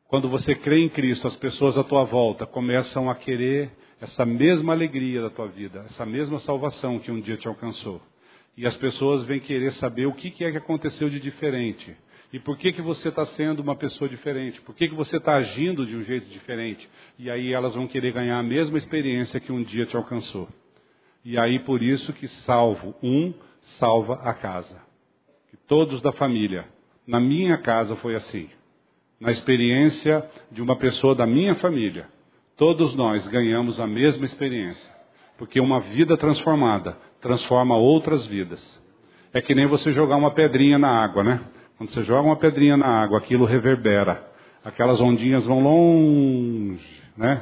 [0.08, 4.72] Quando você crê em Cristo, as pessoas à tua volta começam a querer essa mesma
[4.72, 8.02] alegria da tua vida, essa mesma salvação que um dia te alcançou.
[8.56, 11.96] E as pessoas vêm querer saber o que é que aconteceu de diferente.
[12.32, 14.62] E por que, que você está sendo uma pessoa diferente?
[14.62, 16.88] Por que, que você está agindo de um jeito diferente?
[17.18, 20.48] E aí elas vão querer ganhar a mesma experiência que um dia te alcançou.
[21.26, 24.80] E aí por isso que salvo um, salva a casa.
[25.50, 26.66] Que todos da família.
[27.08, 28.50] Na minha casa foi assim
[29.20, 32.08] na experiência de uma pessoa da minha família.
[32.56, 34.90] Todos nós ganhamos a mesma experiência,
[35.40, 38.80] porque uma vida transformada transforma outras vidas.
[39.34, 41.40] É que nem você jogar uma pedrinha na água, né?
[41.78, 44.22] Quando você joga uma pedrinha na água, aquilo reverbera.
[44.66, 47.42] Aquelas ondinhas vão longe, né?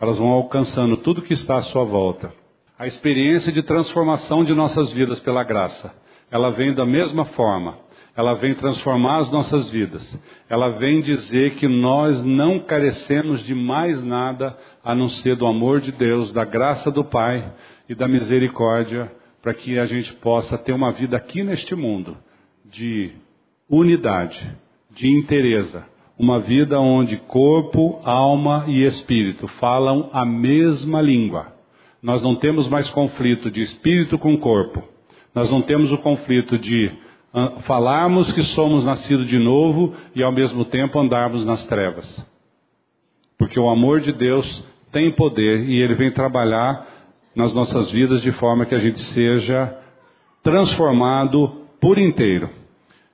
[0.00, 2.34] Elas vão alcançando tudo que está à sua volta.
[2.76, 5.94] A experiência de transformação de nossas vidas pela graça,
[6.30, 7.78] ela vem da mesma forma
[8.16, 10.18] ela vem transformar as nossas vidas.
[10.48, 15.80] Ela vem dizer que nós não carecemos de mais nada a não ser do amor
[15.80, 17.52] de Deus, da graça do Pai
[17.86, 19.12] e da misericórdia,
[19.42, 22.16] para que a gente possa ter uma vida aqui neste mundo
[22.64, 23.12] de
[23.68, 24.50] unidade,
[24.90, 25.84] de inteireza,
[26.18, 31.52] uma vida onde corpo, alma e espírito falam a mesma língua.
[32.02, 34.82] Nós não temos mais conflito de espírito com corpo.
[35.34, 36.90] Nós não temos o conflito de
[37.62, 42.26] falarmos que somos nascidos de novo e ao mesmo tempo andarmos nas trevas.
[43.36, 46.86] Porque o amor de Deus tem poder e ele vem trabalhar
[47.34, 49.76] nas nossas vidas de forma que a gente seja
[50.42, 52.48] transformado por inteiro.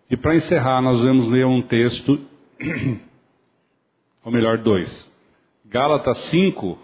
[0.08, 2.20] E para encerrar, nós vamos ler um texto,
[4.24, 5.10] ou melhor, dois.
[5.64, 6.78] Gálatas 5,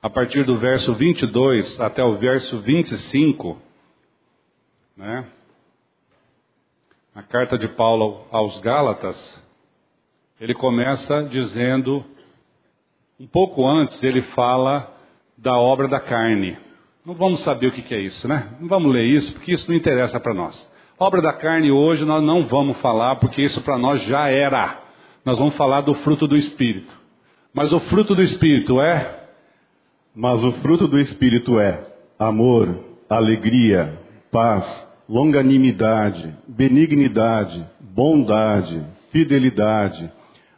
[0.00, 3.58] a partir do verso 22 até o verso 25,
[4.96, 5.26] né?
[7.14, 9.42] Na carta de Paulo aos Gálatas,
[10.40, 12.04] ele começa dizendo,
[13.18, 14.96] um pouco antes, ele fala
[15.36, 16.56] da obra da carne.
[17.04, 18.56] Não vamos saber o que é isso, né?
[18.60, 20.68] Não vamos ler isso, porque isso não interessa para nós.
[20.98, 24.80] Obra da carne hoje nós não vamos falar, porque isso para nós já era.
[25.24, 26.92] Nós vamos falar do fruto do Espírito.
[27.52, 29.28] Mas o fruto do Espírito é?
[30.14, 31.86] Mas o fruto do Espírito é
[32.18, 33.98] amor, alegria,
[34.30, 38.80] paz, longanimidade, benignidade, bondade,
[39.10, 40.08] fidelidade,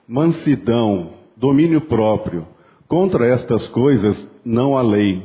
[0.06, 2.46] mansidão, domínio próprio.
[2.86, 5.24] Contra estas coisas não há lei.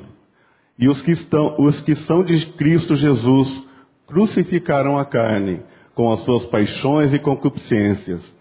[0.80, 3.64] E os que, estão, os que são de Cristo Jesus
[4.08, 5.60] crucificaram a carne
[5.94, 8.34] com as suas paixões e concupiscências.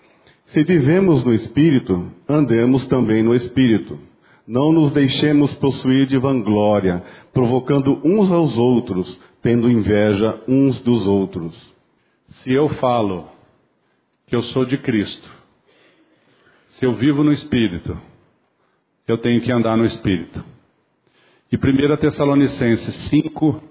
[0.47, 3.99] Se vivemos no Espírito, andemos também no Espírito.
[4.47, 11.55] Não nos deixemos possuir de vanglória, provocando uns aos outros, tendo inveja uns dos outros.
[12.27, 13.29] Se eu falo
[14.27, 15.31] que eu sou de Cristo,
[16.67, 17.97] se eu vivo no Espírito,
[19.07, 20.45] eu tenho que andar no Espírito.
[21.53, 23.63] E 1 Tessalonicenses 5,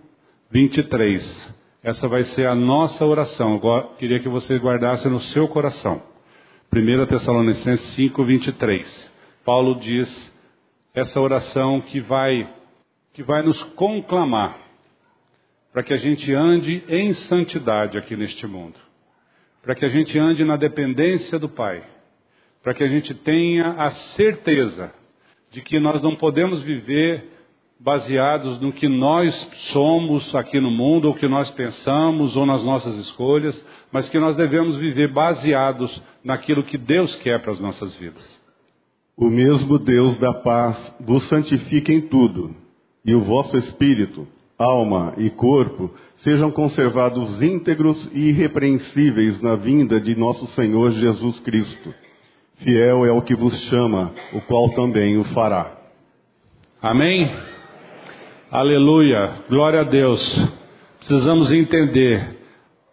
[0.49, 1.53] 23.
[1.83, 3.59] Essa vai ser a nossa oração.
[3.61, 6.01] Eu queria que você guardasse no seu coração.
[6.73, 9.11] 1 Tessalonicenses 5, 23.
[9.43, 10.33] Paulo diz
[10.93, 12.49] essa oração que vai,
[13.11, 14.64] que vai nos conclamar
[15.75, 18.75] para que a gente ande em santidade aqui neste mundo,
[19.61, 21.83] para que a gente ande na dependência do Pai,
[22.63, 24.93] para que a gente tenha a certeza
[25.51, 27.25] de que nós não podemos viver
[27.77, 29.35] baseados no que nós
[29.73, 33.61] somos aqui no mundo, ou que nós pensamos, ou nas nossas escolhas,
[33.91, 38.41] mas que nós devemos viver baseados naquilo que Deus quer para as nossas vidas.
[39.17, 42.55] O mesmo Deus da paz vos santifique em tudo,
[43.03, 44.25] e o vosso espírito,
[44.57, 51.93] alma e corpo sejam conservados íntegros e irrepreensíveis na vinda de nosso Senhor Jesus Cristo.
[52.57, 55.75] Fiel é o que vos chama, o qual também o fará.
[56.81, 57.29] Amém?
[58.49, 60.47] Aleluia, glória a Deus.
[60.99, 62.39] Precisamos entender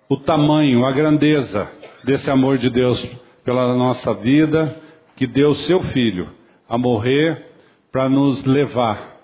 [0.09, 1.71] o tamanho, a grandeza
[2.05, 3.01] desse amor de Deus
[3.45, 4.77] pela nossa vida,
[5.15, 6.29] que deu seu filho
[6.69, 7.47] a morrer
[7.93, 9.17] para nos levar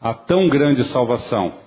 [0.00, 1.65] a tão grande salvação.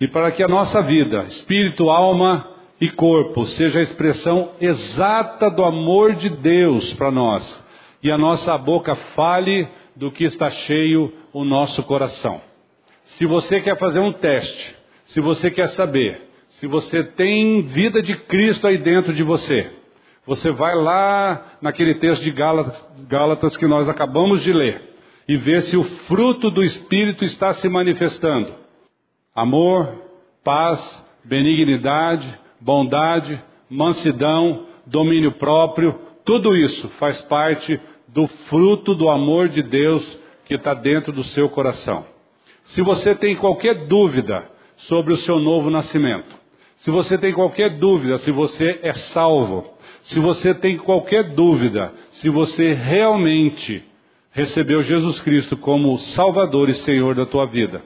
[0.00, 2.48] E para que a nossa vida, espírito, alma
[2.80, 7.64] e corpo, seja a expressão exata do amor de Deus para nós,
[8.02, 12.40] e a nossa boca fale do que está cheio o nosso coração.
[13.04, 16.26] Se você quer fazer um teste, se você quer saber
[16.56, 19.70] se você tem vida de Cristo aí dentro de você,
[20.26, 24.94] você vai lá naquele texto de Gálatas, Gálatas que nós acabamos de ler
[25.28, 28.54] e vê se o fruto do Espírito está se manifestando.
[29.36, 29.92] Amor,
[30.42, 32.26] paz, benignidade,
[32.58, 37.78] bondade, mansidão, domínio próprio, tudo isso faz parte
[38.08, 42.06] do fruto do amor de Deus que está dentro do seu coração.
[42.64, 46.34] Se você tem qualquer dúvida sobre o seu novo nascimento,
[46.76, 49.70] se você tem qualquer dúvida se você é salvo,
[50.00, 53.84] se você tem qualquer dúvida se você realmente
[54.30, 57.82] recebeu Jesus Cristo como Salvador e Senhor da tua vida,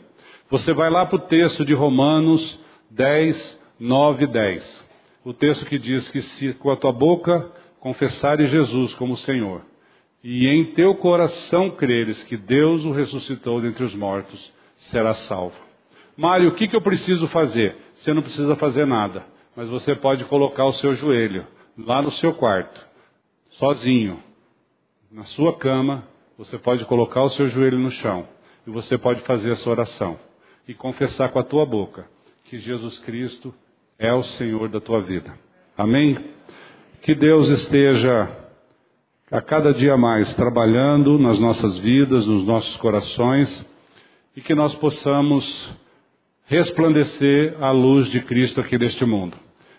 [0.51, 2.59] você vai lá para o texto de Romanos
[2.90, 4.88] 10, 9 e 10.
[5.24, 9.62] O texto que diz que se com a tua boca confessares Jesus como Senhor,
[10.24, 15.57] e em teu coração creres que Deus o ressuscitou dentre os mortos, será salvo.
[16.16, 17.76] Mário, o que, que eu preciso fazer?
[17.94, 19.24] Você não precisa fazer nada,
[19.55, 21.46] mas você pode colocar o seu joelho
[21.78, 22.84] lá no seu quarto,
[23.51, 24.20] sozinho,
[25.12, 26.05] na sua cama,
[26.36, 28.26] você pode colocar o seu joelho no chão
[28.66, 30.18] e você pode fazer essa oração
[30.70, 32.06] e confessar com a tua boca
[32.44, 33.52] que Jesus Cristo
[33.98, 35.36] é o Senhor da tua vida.
[35.76, 36.16] Amém?
[37.02, 38.30] Que Deus esteja
[39.32, 43.68] a cada dia mais trabalhando nas nossas vidas, nos nossos corações
[44.36, 45.74] e que nós possamos
[46.46, 49.36] resplandecer a luz de Cristo aqui neste mundo.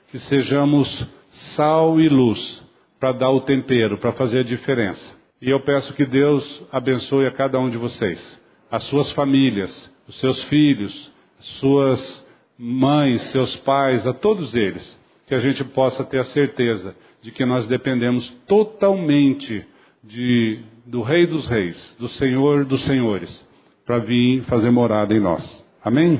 [0.10, 2.62] Que sejamos sal e luz
[3.00, 5.16] para dar o tempero, para fazer a diferença.
[5.42, 8.38] E eu peço que Deus abençoe a cada um de vocês,
[8.70, 11.10] as suas famílias, os seus filhos,
[11.40, 12.28] as suas
[12.60, 17.46] mães, seus pais, a todos eles, que a gente possa ter a certeza de que
[17.46, 19.66] nós dependemos totalmente
[20.04, 23.48] de, do Rei dos Reis, do Senhor dos Senhores,
[23.86, 25.66] para vir fazer morada em nós.
[25.82, 26.20] Amém?